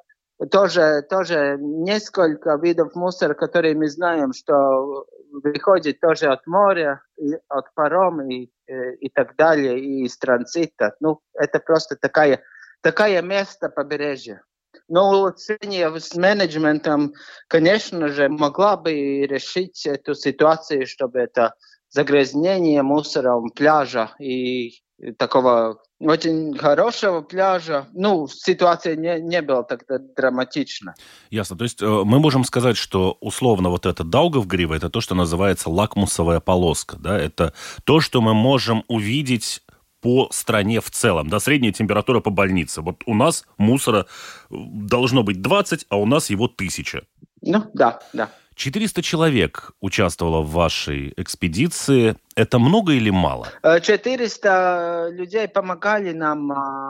тоже, 0.50 1.02
тоже 1.08 1.56
несколько 1.60 2.56
видов 2.56 2.94
мусора, 2.94 3.34
которые 3.34 3.76
мы 3.76 3.88
знаем, 3.88 4.32
что 4.32 5.06
выходит 5.32 6.00
тоже 6.00 6.26
от 6.26 6.46
моря, 6.46 7.02
и 7.16 7.34
от 7.48 7.72
паром 7.74 8.28
и, 8.28 8.50
э, 8.66 8.94
и 8.96 9.08
так 9.10 9.36
далее, 9.36 9.78
и 9.78 10.04
из 10.04 10.16
транзита. 10.18 10.96
Ну, 11.00 11.20
это 11.34 11.60
просто 11.60 11.96
такая, 11.96 12.42
такая 12.80 13.22
место 13.22 13.68
побережья. 13.68 14.42
Но 14.90 15.08
улучшение 15.10 15.98
с 15.98 16.14
менеджментом, 16.16 17.14
конечно 17.48 18.08
же, 18.08 18.28
могла 18.28 18.76
бы 18.76 18.92
решить 19.26 19.86
эту 19.86 20.14
ситуацию, 20.14 20.86
чтобы 20.86 21.20
это 21.20 21.54
загрязнение 21.88 22.82
мусором 22.82 23.50
пляжа 23.50 24.10
и 24.18 24.82
такого 25.16 25.80
очень 26.00 26.56
хорошего 26.56 27.20
пляжа. 27.20 27.86
Ну, 27.92 28.26
ситуация 28.26 28.96
не, 28.96 29.20
не 29.20 29.42
была 29.42 29.62
так 29.62 29.84
драматична. 30.16 30.94
Ясно. 31.30 31.56
То 31.56 31.64
есть 31.64 31.82
э, 31.82 31.86
мы 31.86 32.18
можем 32.18 32.44
сказать, 32.44 32.76
что 32.76 33.16
условно 33.20 33.68
вот 33.68 33.86
это 33.86 34.02
Даугавгрива, 34.02 34.74
это 34.74 34.90
то, 34.90 35.00
что 35.00 35.14
называется 35.14 35.70
лакмусовая 35.70 36.40
полоска. 36.40 36.96
Да? 36.96 37.18
Это 37.18 37.54
то, 37.84 38.00
что 38.00 38.20
мы 38.20 38.34
можем 38.34 38.84
увидеть 38.88 39.62
по 40.00 40.28
стране 40.32 40.80
в 40.80 40.90
целом, 40.90 41.28
да, 41.28 41.40
средняя 41.40 41.72
температура 41.72 42.20
по 42.20 42.30
больнице. 42.30 42.80
Вот 42.80 43.02
у 43.06 43.14
нас 43.14 43.44
мусора 43.58 44.06
должно 44.50 45.22
быть 45.22 45.42
20, 45.42 45.86
а 45.88 45.96
у 45.96 46.06
нас 46.06 46.30
его 46.30 46.48
тысяча. 46.48 47.02
Ну, 47.42 47.64
да, 47.74 48.00
да. 48.12 48.30
400 48.60 49.02
человек 49.02 49.72
участвовало 49.80 50.42
в 50.42 50.50
вашей 50.50 51.14
экспедиции. 51.16 52.16
Это 52.36 52.58
много 52.58 52.92
или 52.92 53.08
мало? 53.08 53.48
400 53.62 55.08
э, 55.10 55.14
людей 55.14 55.48
помогали 55.48 56.12
нам, 56.12 56.52
а, 56.52 56.89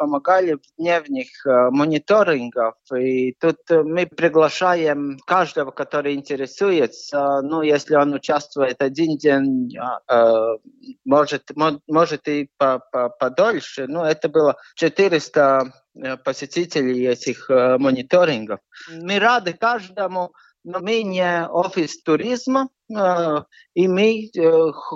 помогали 0.00 0.54
в 0.54 0.62
дневных 0.78 1.28
э, 1.44 1.70
мониторингах. 1.70 2.74
И 2.96 3.34
тут 3.38 3.58
мы 3.68 4.06
приглашаем 4.06 5.18
каждого, 5.26 5.72
который 5.72 6.14
интересуется. 6.14 7.42
Ну, 7.42 7.60
если 7.60 7.96
он 7.96 8.14
участвует 8.14 8.80
один 8.80 9.18
день, 9.18 9.76
а, 9.76 10.00
э, 10.08 10.56
может, 11.04 11.50
может 11.86 12.28
и 12.28 12.48
подольше. 13.18 13.86
Ну, 13.88 14.02
это 14.02 14.30
было 14.30 14.56
400 14.76 15.70
посетителей 16.24 17.06
этих 17.06 17.50
мониторингов. 17.50 18.60
Мы 19.02 19.18
рады 19.18 19.52
каждому, 19.52 20.32
не 20.64 21.46
офис 21.46 22.02
туризма, 22.02 22.68
э, 22.90 23.42
и 23.74 23.88
мы 23.88 24.30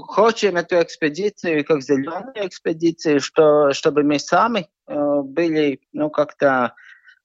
хотим 0.09 0.57
эту 0.57 0.83
экспедицию 0.83 1.65
как 1.65 1.83
зеленую 1.83 2.47
экспедицию, 2.47 3.21
что, 3.21 3.73
чтобы 3.73 4.03
мы 4.03 4.19
сами 4.19 4.69
были, 4.87 5.81
ну, 5.93 6.11
как-то, 6.11 6.75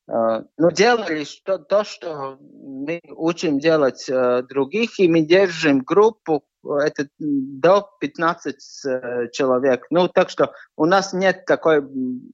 ну, 0.08 0.72
делали 0.72 1.26
что, 1.26 1.58
то, 1.58 1.84
что 1.84 2.38
мы 2.40 3.02
учим 3.10 3.60
делать 3.60 4.10
других, 4.48 4.98
и 4.98 5.10
мы 5.10 5.22
держим 5.22 5.82
группу, 5.82 6.46
это 6.64 7.10
до 7.20 7.90
15 8.00 9.32
человек. 9.34 9.86
Ну, 9.90 10.08
так 10.08 10.30
что 10.30 10.54
у 10.78 10.86
нас 10.86 11.12
нет 11.12 11.44
такой 11.46 11.86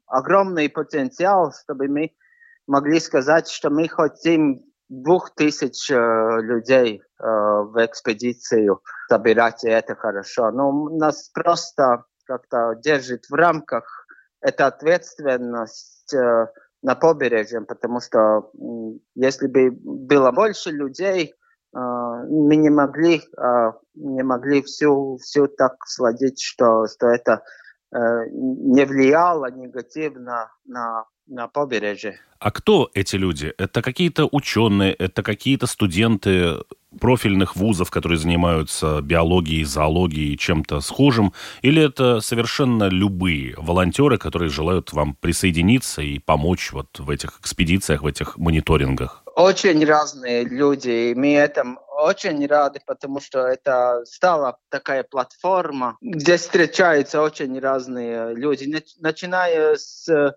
огромный 0.05 0.69
потенциал, 0.69 1.51
чтобы 1.51 1.87
мы 1.87 2.11
могли 2.67 2.99
сказать, 2.99 3.49
что 3.49 3.71
мы 3.71 3.87
хотим 3.87 4.63
двух 4.89 5.33
тысяч 5.35 5.89
э, 5.89 5.95
людей 6.41 7.01
э, 7.01 7.23
в 7.23 7.85
экспедицию 7.85 8.81
собирать, 9.09 9.63
и 9.63 9.69
это 9.69 9.95
хорошо. 9.95 10.51
Но 10.51 10.89
нас 10.89 11.29
просто 11.29 12.05
как-то 12.25 12.73
держит 12.75 13.25
в 13.29 13.33
рамках 13.33 14.05
эта 14.41 14.67
ответственность 14.67 16.13
э, 16.13 16.47
на 16.81 16.95
побережье, 16.95 17.61
потому 17.61 17.99
что 17.99 18.51
э, 18.53 18.99
если 19.15 19.47
бы 19.47 19.71
было 19.71 20.31
больше 20.31 20.71
людей, 20.71 21.33
э, 21.33 21.79
мы 21.79 22.55
не 22.55 22.69
могли, 22.69 23.21
э, 23.37 23.71
не 23.95 24.23
могли 24.23 24.61
всю, 24.61 25.17
всю 25.17 25.47
так 25.47 25.77
сладить, 25.87 26.41
что, 26.41 26.85
что 26.87 27.07
это 27.07 27.43
э, 27.91 27.97
не 28.31 28.85
влияло 28.85 29.49
негативно 29.49 30.51
на 30.65 31.05
на 31.27 31.47
побережье. 31.47 32.19
А 32.39 32.51
кто 32.51 32.89
эти 32.93 33.15
люди? 33.15 33.53
Это 33.57 33.81
какие-то 33.81 34.27
ученые, 34.31 34.93
это 34.93 35.23
какие-то 35.23 35.67
студенты 35.67 36.59
профильных 36.99 37.55
вузов, 37.55 37.91
которые 37.91 38.17
занимаются 38.17 39.01
биологией, 39.01 39.63
зоологией, 39.63 40.38
чем-то 40.38 40.79
схожим, 40.81 41.33
или 41.61 41.83
это 41.83 42.21
совершенно 42.21 42.85
любые 42.85 43.55
волонтеры, 43.57 44.17
которые 44.17 44.49
желают 44.49 44.93
вам 44.93 45.15
присоединиться 45.15 46.01
и 46.01 46.19
помочь 46.19 46.71
вот 46.71 46.99
в 46.99 47.09
этих 47.09 47.39
экспедициях, 47.39 48.03
в 48.03 48.07
этих 48.07 48.38
мониторингах? 48.38 49.23
Очень 49.35 49.83
разные 49.85 50.45
люди, 50.45 51.11
и 51.11 51.15
мы 51.15 51.33
этому 51.33 51.79
очень 51.97 52.45
рады, 52.45 52.81
потому 52.85 53.19
что 53.19 53.39
это 53.47 54.03
стала 54.05 54.57
такая 54.69 55.03
платформа, 55.03 55.97
где 56.01 56.38
встречаются 56.38 57.21
очень 57.21 57.57
разные 57.59 58.33
люди, 58.35 58.83
начиная 58.99 59.75
с 59.75 60.35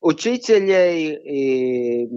учителей 0.00 1.14
и, 1.14 2.08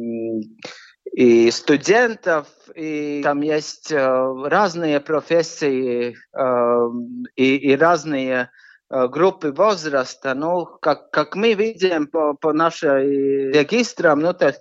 и 1.12 1.52
студентов, 1.52 2.48
и 2.76 3.22
там 3.24 3.42
есть 3.42 3.92
э, 3.92 3.98
разные 4.46 5.00
профессии 5.00 6.16
э, 6.16 6.90
и, 7.36 7.56
и 7.58 7.76
разные 7.76 8.52
э, 8.90 9.08
группы 9.08 9.52
возраста. 9.52 10.34
Ну, 10.34 10.66
как, 10.66 11.12
как 11.12 11.36
мы 11.36 11.54
видим 11.54 12.08
по, 12.08 12.36
по 12.36 12.54
нашим 12.54 12.98
регистрам, 13.00 14.20
ну, 14.20 14.34
то 14.34 14.56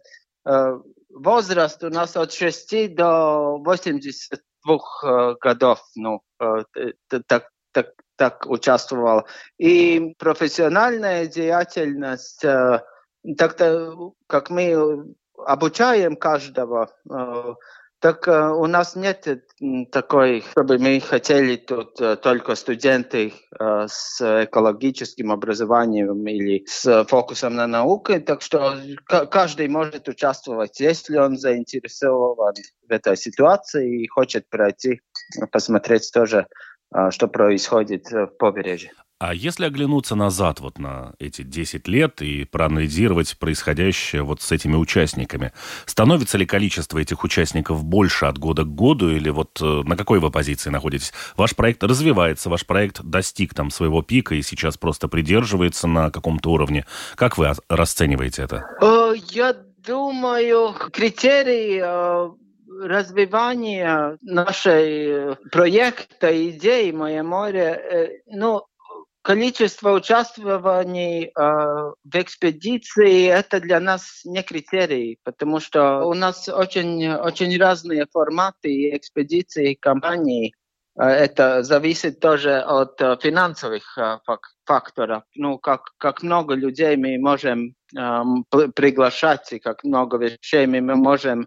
возраст 1.10 1.84
у 1.84 1.90
нас 1.90 2.16
от 2.16 2.32
6 2.32 2.94
до 2.94 3.58
82 3.58 5.34
годов, 5.40 5.82
ну, 5.94 6.22
так, 7.26 7.50
так, 7.72 7.92
так 8.16 8.46
участвовал. 8.46 9.26
И 9.58 10.14
профессиональная 10.18 11.26
деятельность 11.26 12.44
так-то, 13.36 14.12
как 14.26 14.50
мы 14.50 15.14
обучаем 15.46 16.16
каждого, 16.16 16.90
э, 17.10 17.54
так 18.00 18.28
э, 18.28 18.50
у 18.50 18.66
нас 18.66 18.94
нет 18.94 19.26
такой, 19.90 20.44
чтобы 20.52 20.78
мы 20.78 21.00
хотели 21.00 21.56
тут 21.56 22.00
э, 22.00 22.16
только 22.16 22.54
студенты 22.54 23.32
с 23.50 24.20
экологическим 24.44 25.32
образованием 25.32 26.26
или 26.26 26.64
с 26.66 27.04
фокусом 27.04 27.56
на 27.56 27.66
науке, 27.66 28.20
так 28.20 28.42
что 28.42 28.76
каждый 29.30 29.68
может 29.68 30.08
участвовать, 30.08 30.78
если 30.80 31.18
он 31.18 31.36
заинтересован 31.36 32.54
в 32.88 32.92
этой 32.92 33.16
ситуации 33.16 34.04
и 34.04 34.08
хочет 34.08 34.48
пройти, 34.48 35.00
посмотреть 35.50 36.10
тоже, 36.12 36.46
что 37.10 37.26
происходит 37.26 38.10
в 38.10 38.26
побережье. 38.38 38.92
А 39.20 39.34
если 39.34 39.64
оглянуться 39.64 40.14
назад 40.14 40.60
вот 40.60 40.78
на 40.78 41.12
эти 41.18 41.42
10 41.42 41.88
лет 41.88 42.22
и 42.22 42.44
проанализировать 42.44 43.36
происходящее 43.36 44.22
вот 44.22 44.42
с 44.42 44.52
этими 44.52 44.76
участниками, 44.76 45.52
становится 45.86 46.38
ли 46.38 46.46
количество 46.46 46.98
этих 46.98 47.24
участников 47.24 47.82
больше 47.82 48.26
от 48.26 48.38
года 48.38 48.62
к 48.62 48.72
году 48.72 49.10
или 49.10 49.28
вот 49.30 49.60
э, 49.60 49.82
на 49.84 49.96
какой 49.96 50.20
вы 50.20 50.30
позиции 50.30 50.70
находитесь? 50.70 51.12
Ваш 51.36 51.56
проект 51.56 51.82
развивается, 51.82 52.48
ваш 52.48 52.64
проект 52.64 53.02
достиг 53.02 53.54
там 53.54 53.70
своего 53.70 54.02
пика 54.02 54.36
и 54.36 54.42
сейчас 54.42 54.76
просто 54.76 55.08
придерживается 55.08 55.88
на 55.88 56.12
каком-то 56.12 56.52
уровне. 56.52 56.86
Как 57.16 57.38
вы 57.38 57.50
расцениваете 57.68 58.42
это? 58.42 58.66
Э, 58.80 59.14
я 59.32 59.52
думаю, 59.84 60.74
критерии 60.92 61.82
э, 61.82 62.30
развивания 62.86 64.16
нашей 64.22 65.34
проекта, 65.50 66.50
идеи 66.50 66.92
«Мое 66.92 67.24
море», 67.24 68.22
ну, 68.26 68.67
количество 69.28 69.92
участвований 69.92 71.24
э, 71.24 71.30
в 71.36 72.14
экспедиции 72.14 73.26
это 73.26 73.60
для 73.60 73.78
нас 73.78 74.22
не 74.24 74.42
критерий, 74.42 75.18
потому 75.22 75.60
что 75.60 76.04
у 76.04 76.14
нас 76.14 76.48
очень, 76.48 77.12
очень 77.12 77.60
разные 77.60 78.06
форматы 78.10 78.96
экспедиций, 78.96 79.74
компаний. 79.74 80.54
Э, 80.98 81.04
это 81.04 81.62
зависит 81.62 82.20
тоже 82.20 82.58
от 82.60 83.02
э, 83.02 83.18
финансовых 83.20 83.98
э, 83.98 84.18
факторов. 84.64 85.24
Ну, 85.34 85.58
как, 85.58 85.90
как 85.98 86.22
много 86.22 86.54
людей 86.54 86.96
мы 86.96 87.18
можем 87.18 87.74
э, 87.94 88.22
приглашать, 88.74 89.52
и 89.52 89.58
как 89.58 89.84
много 89.84 90.16
вещей 90.16 90.66
мы 90.66 90.80
можем 90.80 91.42
э, 91.42 91.46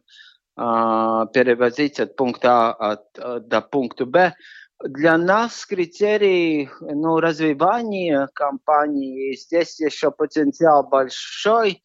перевозить 1.34 2.00
от 2.00 2.16
пункта 2.16 2.74
А 2.74 2.98
до 3.40 3.62
пункта 3.62 4.06
Б 4.06 4.36
для 4.84 5.18
нас 5.18 5.66
критерий 5.66 6.70
ну, 6.80 7.20
развивания 7.20 8.28
компании, 8.34 9.36
здесь 9.36 9.80
еще 9.80 10.12
потенциал 10.12 10.88
большой. 10.88 11.84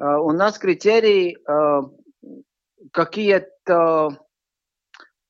Uh, 0.00 0.18
у 0.18 0.32
нас 0.32 0.58
критерий 0.58 1.36
uh, 1.48 1.82
какие-то 2.92 4.18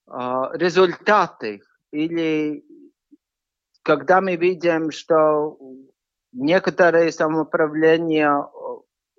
uh, 0.07 0.57
результаты 0.57 1.61
или 1.91 2.63
когда 3.83 4.21
мы 4.21 4.35
видим, 4.35 4.91
что 4.91 5.57
некоторые 6.31 7.11
самоуправления 7.11 8.47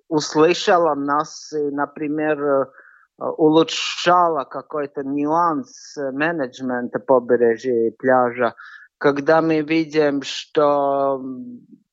услышала 0.08 0.94
нас 0.94 1.52
например, 1.52 2.70
улучшала 3.18 4.44
какой-то 4.44 5.02
нюанс 5.02 5.96
менеджмента 5.96 6.98
побережья 6.98 7.88
и 7.88 7.90
пляжа, 7.90 8.54
когда 8.98 9.40
мы 9.42 9.60
видим, 9.60 10.22
что, 10.22 11.20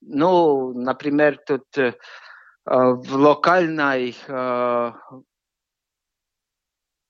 ну, 0.02 0.74
например, 0.74 1.40
тут 1.46 1.66
в 2.66 3.16
локальной 3.16 4.16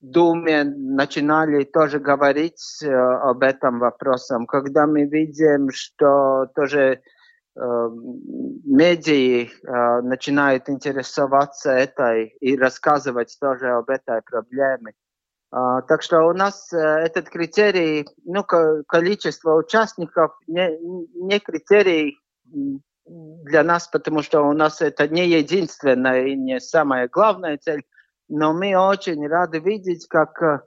Думе 0.01 0.63
начинали 0.63 1.65
тоже 1.65 1.99
говорить 1.99 2.81
э, 2.81 2.89
об 2.89 3.43
этом 3.43 3.79
вопросе, 3.79 4.35
когда 4.47 4.87
мы 4.87 5.03
видим, 5.03 5.69
что 5.71 6.47
тоже 6.55 7.01
э, 7.59 7.89
медиа 8.65 9.45
э, 9.45 10.01
начинают 10.01 10.69
интересоваться 10.69 11.71
этой 11.71 12.35
и 12.39 12.57
рассказывать 12.57 13.37
тоже 13.39 13.69
об 13.69 13.89
этой 13.89 14.21
проблеме. 14.21 14.93
Uh, 15.51 15.81
так 15.87 16.03
что 16.03 16.27
у 16.27 16.33
нас 16.33 16.71
uh, 16.71 16.77
этот 16.77 17.27
критерий, 17.27 18.05
ну, 18.23 18.43
количество 18.43 19.55
участников, 19.55 20.37
не, 20.45 20.77
не 21.15 21.39
критерий 21.39 22.19
для 23.03 23.63
нас, 23.63 23.87
потому 23.87 24.21
что 24.21 24.41
у 24.41 24.53
нас 24.53 24.79
это 24.79 25.07
не 25.07 25.27
единственная 25.27 26.27
и 26.27 26.35
не 26.35 26.59
самая 26.59 27.07
главная 27.07 27.57
цель 27.57 27.83
но 28.29 28.53
мы 28.53 28.75
очень 28.75 29.27
рады 29.27 29.59
видеть, 29.59 30.07
как, 30.07 30.41
э, 30.41 30.61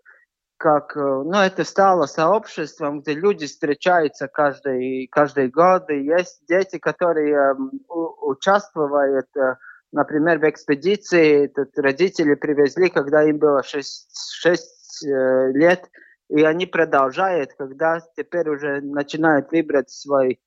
как 0.63 0.95
ну, 0.95 1.35
это 1.35 1.65
стало 1.65 2.07
сообществом, 2.07 3.01
где 3.01 3.15
люди 3.15 3.47
встречаются 3.47 4.29
каждый, 4.29 5.09
каждый 5.09 5.49
год, 5.49 5.91
и 5.91 6.05
есть 6.05 6.45
дети, 6.47 6.79
которые 6.79 7.35
э, 7.35 7.55
участвуют, 7.89 9.27
э, 9.37 9.57
например, 9.91 10.39
в 10.39 10.49
экспедиции, 10.49 11.49
тут 11.49 11.77
родители 11.77 12.35
привезли, 12.37 12.91
когда 12.91 13.25
им 13.25 13.39
было 13.39 13.65
6, 13.65 14.09
6 14.41 15.05
э, 15.05 15.51
лет, 15.53 15.91
и 16.31 16.45
они 16.45 16.67
продолжают, 16.67 17.55
когда 17.59 18.01
теперь 18.17 18.49
уже 18.49 18.81
начинают 18.83 19.51
выбрать 19.51 19.91
свой 19.91 20.41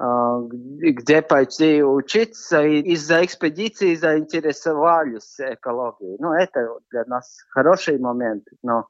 где 0.00 1.22
пойти 1.22 1.82
учиться, 1.82 2.62
и 2.62 2.78
из-за 2.92 3.24
экспедиции 3.24 3.96
заинтересовались 3.96 5.40
экологией. 5.40 6.16
Ну, 6.20 6.32
это 6.32 6.78
для 6.92 7.04
нас 7.06 7.38
хороший 7.50 7.98
момент, 7.98 8.44
но, 8.62 8.86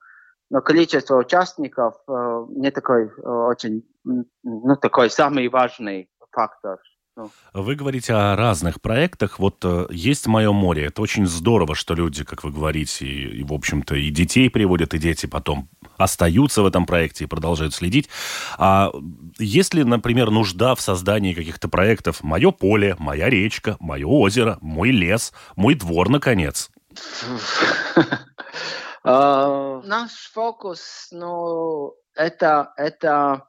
но 0.51 0.61
количество 0.61 1.17
участников 1.17 1.95
э, 2.09 2.47
не 2.51 2.71
такой 2.71 3.07
э, 3.07 3.29
очень, 3.29 3.83
ну, 4.05 4.77
такой 4.77 5.11
самый 5.11 5.49
важный 5.49 6.09
фактор. 6.31 6.79
Ну. 7.17 7.31
Вы 7.53 7.75
говорите 7.75 8.15
о 8.15 8.37
разных 8.37 8.81
проектах. 8.81 9.41
Вот 9.41 9.57
э, 9.65 9.89
есть 9.91 10.29
«Мое 10.29 10.53
море». 10.53 10.87
Это 10.87 11.03
очень 11.03 11.27
здорово, 11.27 11.75
что 11.75 11.95
люди, 11.95 12.23
как 12.25 12.45
вы 12.45 12.53
говорите, 12.53 13.05
и, 13.05 13.41
и, 13.41 13.43
в 13.43 13.53
общем-то, 13.53 13.97
и 13.97 14.09
детей 14.11 14.49
приводят, 14.49 14.95
и 14.95 14.99
дети 14.99 15.27
потом 15.27 15.69
остаются 15.97 16.63
в 16.63 16.67
этом 16.67 16.87
проекте 16.87 17.25
и 17.25 17.27
продолжают 17.27 17.75
следить. 17.75 18.09
А 18.57 18.93
есть 19.39 19.75
ли, 19.75 19.83
например, 19.83 20.31
нужда 20.31 20.77
в 20.77 20.81
создании 20.81 21.35
каких-то 21.35 21.69
проектов 21.69 22.23
«Мое 22.23 22.53
поле», 22.53 22.95
«Моя 23.01 23.29
речка», 23.29 23.77
«Мое 23.81 24.07
озеро», 24.07 24.57
«Мой 24.61 24.93
лес», 24.93 25.33
«Мой 25.57 25.75
двор», 25.75 26.09
наконец? 26.09 26.71
А, 29.11 29.81
наш 29.85 30.31
фокус, 30.35 31.09
ну, 31.12 31.94
это, 32.14 32.75
это, 32.77 33.47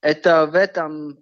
это 0.00 0.46
в 0.46 0.54
этом 0.54 1.18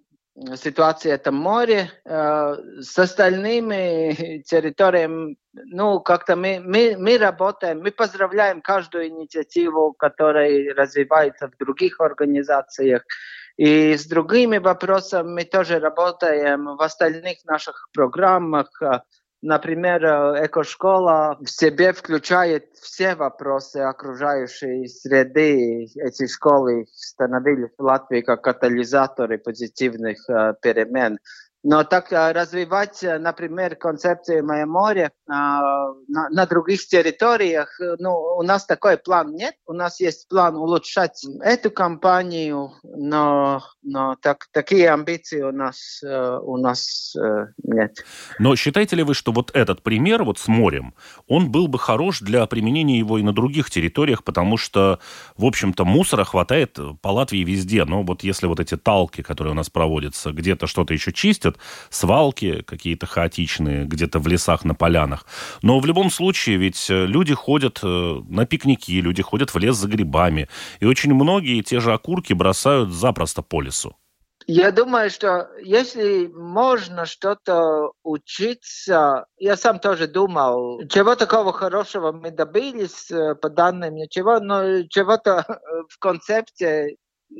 ситуация 0.55 1.15
это 1.15 1.33
море. 1.33 1.91
Э, 2.05 2.55
с 2.79 2.97
остальными 2.97 4.41
территориями, 4.47 5.35
ну, 5.51 5.99
как-то 5.99 6.37
мы, 6.37 6.61
мы, 6.63 6.95
мы 6.97 7.17
работаем, 7.17 7.81
мы 7.81 7.91
поздравляем 7.91 8.61
каждую 8.61 9.09
инициативу, 9.09 9.91
которая 9.91 10.73
развивается 10.73 11.49
в 11.49 11.57
других 11.57 11.99
организациях. 11.99 13.03
И 13.57 13.97
с 13.97 14.05
другими 14.05 14.59
вопросами 14.59 15.27
мы 15.27 15.43
тоже 15.43 15.79
работаем 15.79 16.77
в 16.77 16.81
остальных 16.81 17.43
наших 17.43 17.89
программах. 17.91 18.69
Например, 19.41 20.05
э, 20.05 20.45
экошкола 20.45 21.37
в 21.41 21.49
себе 21.49 21.93
включает 21.93 22.75
все 22.79 23.15
вопросы 23.15 23.77
окружающей 23.77 24.87
среды. 24.87 25.87
Эти 25.95 26.27
школы 26.27 26.85
становились 26.93 27.71
в 27.75 27.83
Латвии 27.83 28.21
как 28.21 28.43
катализаторы 28.43 29.39
позитивных 29.39 30.29
э, 30.29 30.53
перемен. 30.61 31.17
Но 31.63 31.83
так 31.83 32.11
э, 32.11 32.31
развивать, 32.31 33.03
э, 33.03 33.19
например, 33.19 33.75
концепцию 33.75 34.45
«Мое 34.45 34.65
море» 34.65 35.11
на, 35.27 35.93
на 36.07 36.45
других 36.47 36.87
территориях, 36.87 37.79
э, 37.79 37.97
ну, 37.99 38.15
у 38.15 38.41
нас 38.41 38.65
такой 38.65 38.97
план 38.97 39.35
нет. 39.35 39.53
У 39.67 39.73
нас 39.73 39.99
есть 39.99 40.27
план 40.27 40.55
улучшать 40.55 41.23
эту 41.41 41.69
компанию, 41.69 42.71
но, 42.83 43.61
но 43.83 44.15
так, 44.21 44.47
такие 44.51 44.91
амбиции 44.91 45.41
у 45.41 45.51
нас, 45.51 46.01
у 46.03 46.57
нас 46.57 47.15
нет. 47.63 48.03
Но 48.39 48.55
считаете 48.55 48.95
ли 48.95 49.03
вы, 49.03 49.13
что 49.13 49.31
вот 49.31 49.51
этот 49.53 49.83
пример 49.83 50.23
вот 50.23 50.39
с 50.39 50.47
морем, 50.47 50.95
он 51.27 51.51
был 51.51 51.67
бы 51.67 51.77
хорош 51.77 52.21
для 52.21 52.45
применения 52.47 52.97
его 52.97 53.19
и 53.19 53.23
на 53.23 53.33
других 53.33 53.69
территориях, 53.69 54.23
потому 54.23 54.57
что, 54.57 54.99
в 55.37 55.45
общем-то, 55.45 55.85
мусора 55.85 56.23
хватает 56.23 56.79
по 57.01 57.09
Латвии 57.09 57.43
везде. 57.43 57.85
Но 57.85 58.01
вот 58.03 58.23
если 58.23 58.47
вот 58.47 58.59
эти 58.59 58.77
талки, 58.77 59.21
которые 59.21 59.51
у 59.51 59.55
нас 59.55 59.69
проводятся, 59.69 60.31
где-то 60.31 60.65
что-то 60.67 60.93
еще 60.93 61.13
чистят, 61.13 61.50
происходят 61.51 61.57
свалки 61.89 62.61
какие-то 62.63 63.05
хаотичные 63.05 63.85
где-то 63.85 64.19
в 64.19 64.27
лесах, 64.27 64.65
на 64.65 64.75
полянах. 64.75 65.25
Но 65.61 65.79
в 65.79 65.85
любом 65.85 66.11
случае 66.11 66.57
ведь 66.57 66.89
э, 66.89 67.05
люди 67.05 67.33
ходят 67.33 67.79
э, 67.83 68.21
на 68.29 68.45
пикники, 68.45 69.01
люди 69.01 69.21
ходят 69.21 69.53
в 69.53 69.57
лес 69.57 69.75
за 69.75 69.87
грибами. 69.87 70.47
И 70.81 70.85
очень 70.85 71.13
многие 71.13 71.61
те 71.61 71.79
же 71.79 71.93
окурки 71.93 72.33
бросают 72.33 72.91
запросто 72.91 73.41
по 73.41 73.61
лесу. 73.61 73.95
Я 74.47 74.71
думаю, 74.71 75.09
что 75.11 75.49
если 75.63 76.27
можно 76.27 77.05
что-то 77.05 77.91
учиться, 78.03 79.25
я 79.37 79.55
сам 79.55 79.79
тоже 79.79 80.07
думал, 80.07 80.81
чего 80.89 81.15
такого 81.15 81.53
хорошего 81.53 82.11
мы 82.11 82.31
добились 82.31 83.11
э, 83.11 83.35
по 83.35 83.49
данным, 83.49 83.95
ничего, 83.95 84.39
но 84.39 84.83
чего-то 84.89 85.45
в 85.89 85.99
концепте 85.99 86.95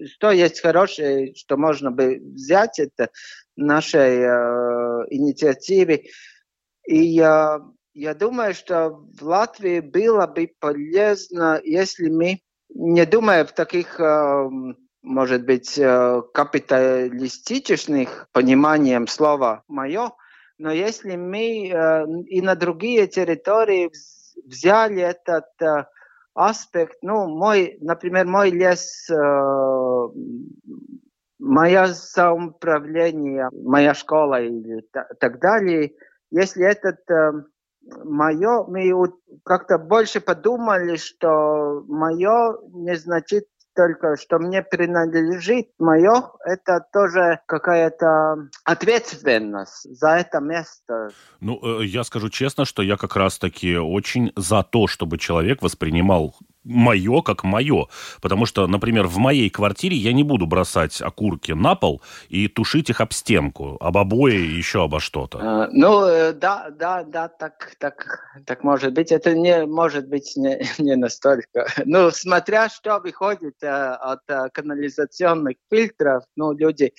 что 0.06 0.32
есть 0.32 0.62
хорошее, 0.62 1.34
что 1.36 1.58
можно 1.58 1.92
бы 1.92 2.20
взять, 2.22 2.80
это 2.80 3.10
нашей 3.56 4.20
э, 4.20 5.06
инициативе. 5.10 6.06
И 6.88 6.98
я, 6.98 7.62
я 7.94 8.14
думаю, 8.14 8.54
что 8.54 8.90
в 8.90 9.24
Латвии 9.24 9.80
было 9.80 10.28
бы 10.28 10.52
полезно, 10.60 11.60
если 11.64 12.10
мы, 12.10 12.40
не 12.74 13.06
думая 13.06 13.46
в 13.46 13.54
таких, 13.54 14.00
э, 14.00 14.50
может 15.02 15.46
быть, 15.46 15.78
э, 15.78 16.22
капиталистичных 16.34 18.28
пониманием 18.32 19.08
слова 19.08 19.64
«моё», 19.68 20.12
но 20.62 20.72
если 20.72 21.16
мы 21.16 21.70
э, 21.70 22.06
и 22.28 22.40
на 22.40 22.54
другие 22.56 23.08
территории 23.08 23.90
взяли 24.46 25.02
этот 25.02 25.50
э, 25.60 25.86
аспект, 26.36 26.98
ну, 27.02 27.28
мой, 27.28 27.78
например, 27.82 28.28
мой 28.28 28.52
лес, 28.52 29.10
э, 29.10 29.16
мое 31.40 31.88
самоуправление, 31.88 33.50
моя 33.52 33.94
школа 33.94 34.42
и 34.42 34.82
так 35.20 35.40
далее, 35.40 35.94
если 36.30 36.66
этот 36.66 37.00
э, 37.10 37.32
мое, 38.06 38.64
мы 38.64 39.12
как-то 39.44 39.78
больше 39.78 40.22
подумали, 40.22 40.96
что 40.96 41.84
мое 41.88 42.58
не 42.74 42.96
значит 42.96 43.46
только, 43.76 44.18
что 44.18 44.38
мне 44.40 44.62
принадлежит 44.62 45.70
мое, 45.80 46.24
это 46.46 46.86
тоже 46.92 47.40
какая-то 47.48 48.50
ответственность 48.66 49.98
за 49.98 50.18
это 50.18 50.40
место. 50.40 51.10
Ну, 51.40 51.60
э, 51.82 51.86
я 51.86 52.04
скажу 52.04 52.30
честно, 52.30 52.66
что 52.66 52.82
я 52.82 52.98
как 52.98 53.16
раз-таки 53.16 53.78
очень 53.78 54.32
за 54.36 54.64
то, 54.64 54.88
чтобы 54.88 55.18
человек 55.18 55.62
воспринимал 55.62 56.36
мое 56.64 57.22
как 57.22 57.44
мое. 57.44 57.88
Потому 58.22 58.46
что, 58.46 58.68
например, 58.68 59.08
в 59.08 59.18
моей 59.18 59.50
квартире 59.50 59.98
я 59.98 60.14
не 60.14 60.24
буду 60.24 60.46
бросать 60.46 61.02
окурки 61.02 61.52
на 61.54 61.76
пол 61.76 62.02
и 62.30 62.48
тушить 62.48 62.90
их 62.90 63.02
об 63.02 63.14
стенку, 63.14 63.78
об 63.80 63.98
обои 63.98 64.36
и 64.36 64.58
еще 64.58 64.84
обо 64.84 65.00
что-то. 65.00 65.40
Uh, 65.40 65.68
ну, 65.72 66.06
э, 66.06 66.34
да, 66.34 66.70
да, 66.70 67.04
да, 67.04 67.28
так, 67.28 67.76
так, 67.80 68.20
так 68.46 68.64
может 68.64 68.94
быть. 68.94 69.12
Это 69.12 69.34
не 69.34 69.66
может 69.66 70.08
быть 70.08 70.34
не, 70.36 70.62
не 70.78 70.96
настолько. 70.96 71.68
Ну, 71.86 72.12
смотря 72.12 72.70
что 72.70 73.00
выходит 73.00 73.56
uh, 73.64 73.96
от 73.96 74.30
uh, 74.30 74.50
канализационных 74.54 75.58
фильтров, 75.70 76.24
ну, 76.36 76.54
люди 76.54 76.94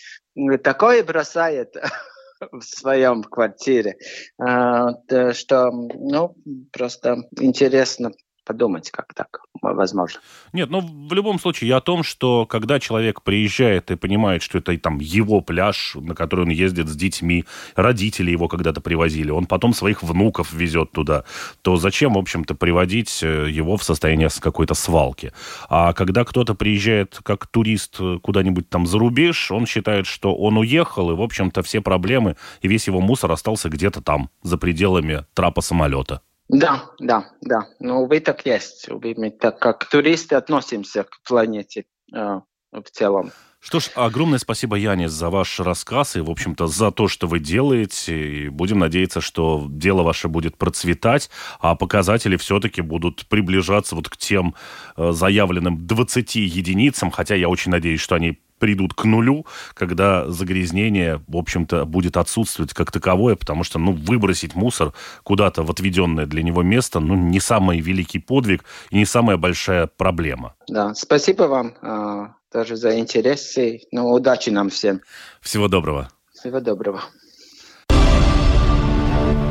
такое 0.62 1.04
бросают 1.04 1.74
в 2.52 2.62
своем 2.62 3.22
квартире, 3.22 3.96
что, 4.38 5.70
ну, 5.70 6.34
просто 6.72 7.18
интересно 7.38 8.12
подумать, 8.44 8.90
как 8.90 9.14
так 9.14 9.40
возможно. 9.60 10.20
Нет, 10.52 10.70
ну 10.70 10.80
в 10.80 11.12
любом 11.12 11.38
случае 11.38 11.68
я 11.68 11.76
о 11.76 11.80
том, 11.80 12.02
что 12.02 12.46
когда 12.46 12.80
человек 12.80 13.22
приезжает 13.22 13.90
и 13.90 13.96
понимает, 13.96 14.42
что 14.42 14.58
это 14.58 14.76
там 14.78 14.98
его 14.98 15.40
пляж, 15.40 15.94
на 15.94 16.14
который 16.14 16.42
он 16.42 16.50
ездит 16.50 16.88
с 16.88 16.96
детьми, 16.96 17.44
родители 17.76 18.30
его 18.30 18.48
когда-то 18.48 18.80
привозили, 18.80 19.30
он 19.30 19.46
потом 19.46 19.72
своих 19.72 20.02
внуков 20.02 20.52
везет 20.52 20.92
туда, 20.92 21.24
то 21.62 21.76
зачем, 21.76 22.14
в 22.14 22.18
общем-то, 22.18 22.54
приводить 22.54 23.22
э, 23.22 23.48
его 23.50 23.76
в 23.76 23.84
состояние 23.84 24.28
какой-то 24.40 24.74
свалки? 24.74 25.32
А 25.68 25.92
когда 25.92 26.24
кто-то 26.24 26.54
приезжает 26.54 27.20
как 27.22 27.46
турист 27.46 27.98
куда-нибудь 28.22 28.68
там 28.68 28.86
за 28.86 28.98
рубеж, 28.98 29.50
он 29.50 29.66
считает, 29.66 30.06
что 30.06 30.34
он 30.34 30.56
уехал, 30.58 31.10
и, 31.10 31.14
в 31.14 31.22
общем-то, 31.22 31.62
все 31.62 31.80
проблемы 31.80 32.36
и 32.60 32.68
весь 32.68 32.86
его 32.86 33.00
мусор 33.00 33.30
остался 33.32 33.68
где-то 33.68 34.00
там, 34.02 34.30
за 34.42 34.58
пределами 34.58 35.24
трапа 35.34 35.60
самолета. 35.60 36.22
Да, 36.48 36.90
да, 36.98 37.30
да. 37.40 37.68
Ну, 37.80 38.06
вы 38.06 38.20
так 38.20 38.44
есть. 38.44 38.88
Мы 38.90 39.30
так 39.30 39.58
как 39.58 39.88
туристы 39.88 40.34
относимся 40.34 41.04
к 41.04 41.20
планете 41.26 41.84
э, 42.14 42.40
в 42.72 42.90
целом. 42.90 43.32
Что 43.64 43.78
ж, 43.78 43.90
огромное 43.94 44.40
спасибо, 44.40 44.74
Янис, 44.74 45.12
за 45.12 45.30
ваш 45.30 45.60
рассказ 45.60 46.16
и, 46.16 46.20
в 46.20 46.28
общем-то, 46.28 46.66
за 46.66 46.90
то, 46.90 47.06
что 47.06 47.28
вы 47.28 47.38
делаете. 47.38 48.28
И 48.28 48.48
будем 48.48 48.80
надеяться, 48.80 49.20
что 49.20 49.64
дело 49.68 50.02
ваше 50.02 50.26
будет 50.26 50.56
процветать, 50.56 51.30
а 51.60 51.76
показатели 51.76 52.36
все-таки 52.36 52.82
будут 52.82 53.24
приближаться 53.28 53.94
вот 53.94 54.08
к 54.08 54.16
тем 54.16 54.56
э, 54.96 55.12
заявленным 55.12 55.86
20 55.86 56.34
единицам, 56.34 57.12
хотя 57.12 57.36
я 57.36 57.48
очень 57.48 57.70
надеюсь, 57.70 58.00
что 58.00 58.16
они 58.16 58.40
придут 58.62 58.94
к 58.94 59.04
нулю, 59.04 59.44
когда 59.74 60.30
загрязнение, 60.30 61.20
в 61.26 61.36
общем-то, 61.36 61.84
будет 61.84 62.16
отсутствовать 62.16 62.72
как 62.72 62.92
таковое, 62.92 63.34
потому 63.34 63.64
что, 63.64 63.80
ну, 63.80 63.92
выбросить 63.92 64.54
мусор 64.54 64.92
куда-то 65.24 65.64
в 65.64 65.70
отведенное 65.72 66.26
для 66.26 66.44
него 66.44 66.62
место, 66.62 67.00
ну, 67.00 67.16
не 67.16 67.40
самый 67.40 67.80
великий 67.80 68.20
подвиг 68.20 68.62
и 68.90 68.98
не 68.98 69.04
самая 69.04 69.36
большая 69.36 69.88
проблема. 69.88 70.54
Да, 70.68 70.94
спасибо 70.94 71.48
вам 71.48 71.74
э, 71.82 72.28
тоже 72.52 72.76
за 72.76 73.00
интерес. 73.00 73.58
И, 73.58 73.80
ну, 73.90 74.12
удачи 74.12 74.50
нам 74.50 74.70
всем. 74.70 75.00
Всего 75.40 75.66
доброго. 75.66 76.08
Всего 76.32 76.60
доброго. 76.60 77.00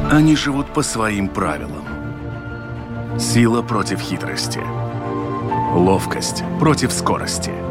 Они 0.09 0.37
живут 0.37 0.73
по 0.73 0.83
своим 0.83 1.27
правилам. 1.27 1.85
Сила 3.19 3.61
против 3.61 3.99
хитрости. 3.99 4.61
Ловкость 5.75 6.43
против 6.61 6.93
скорости– 6.93 7.51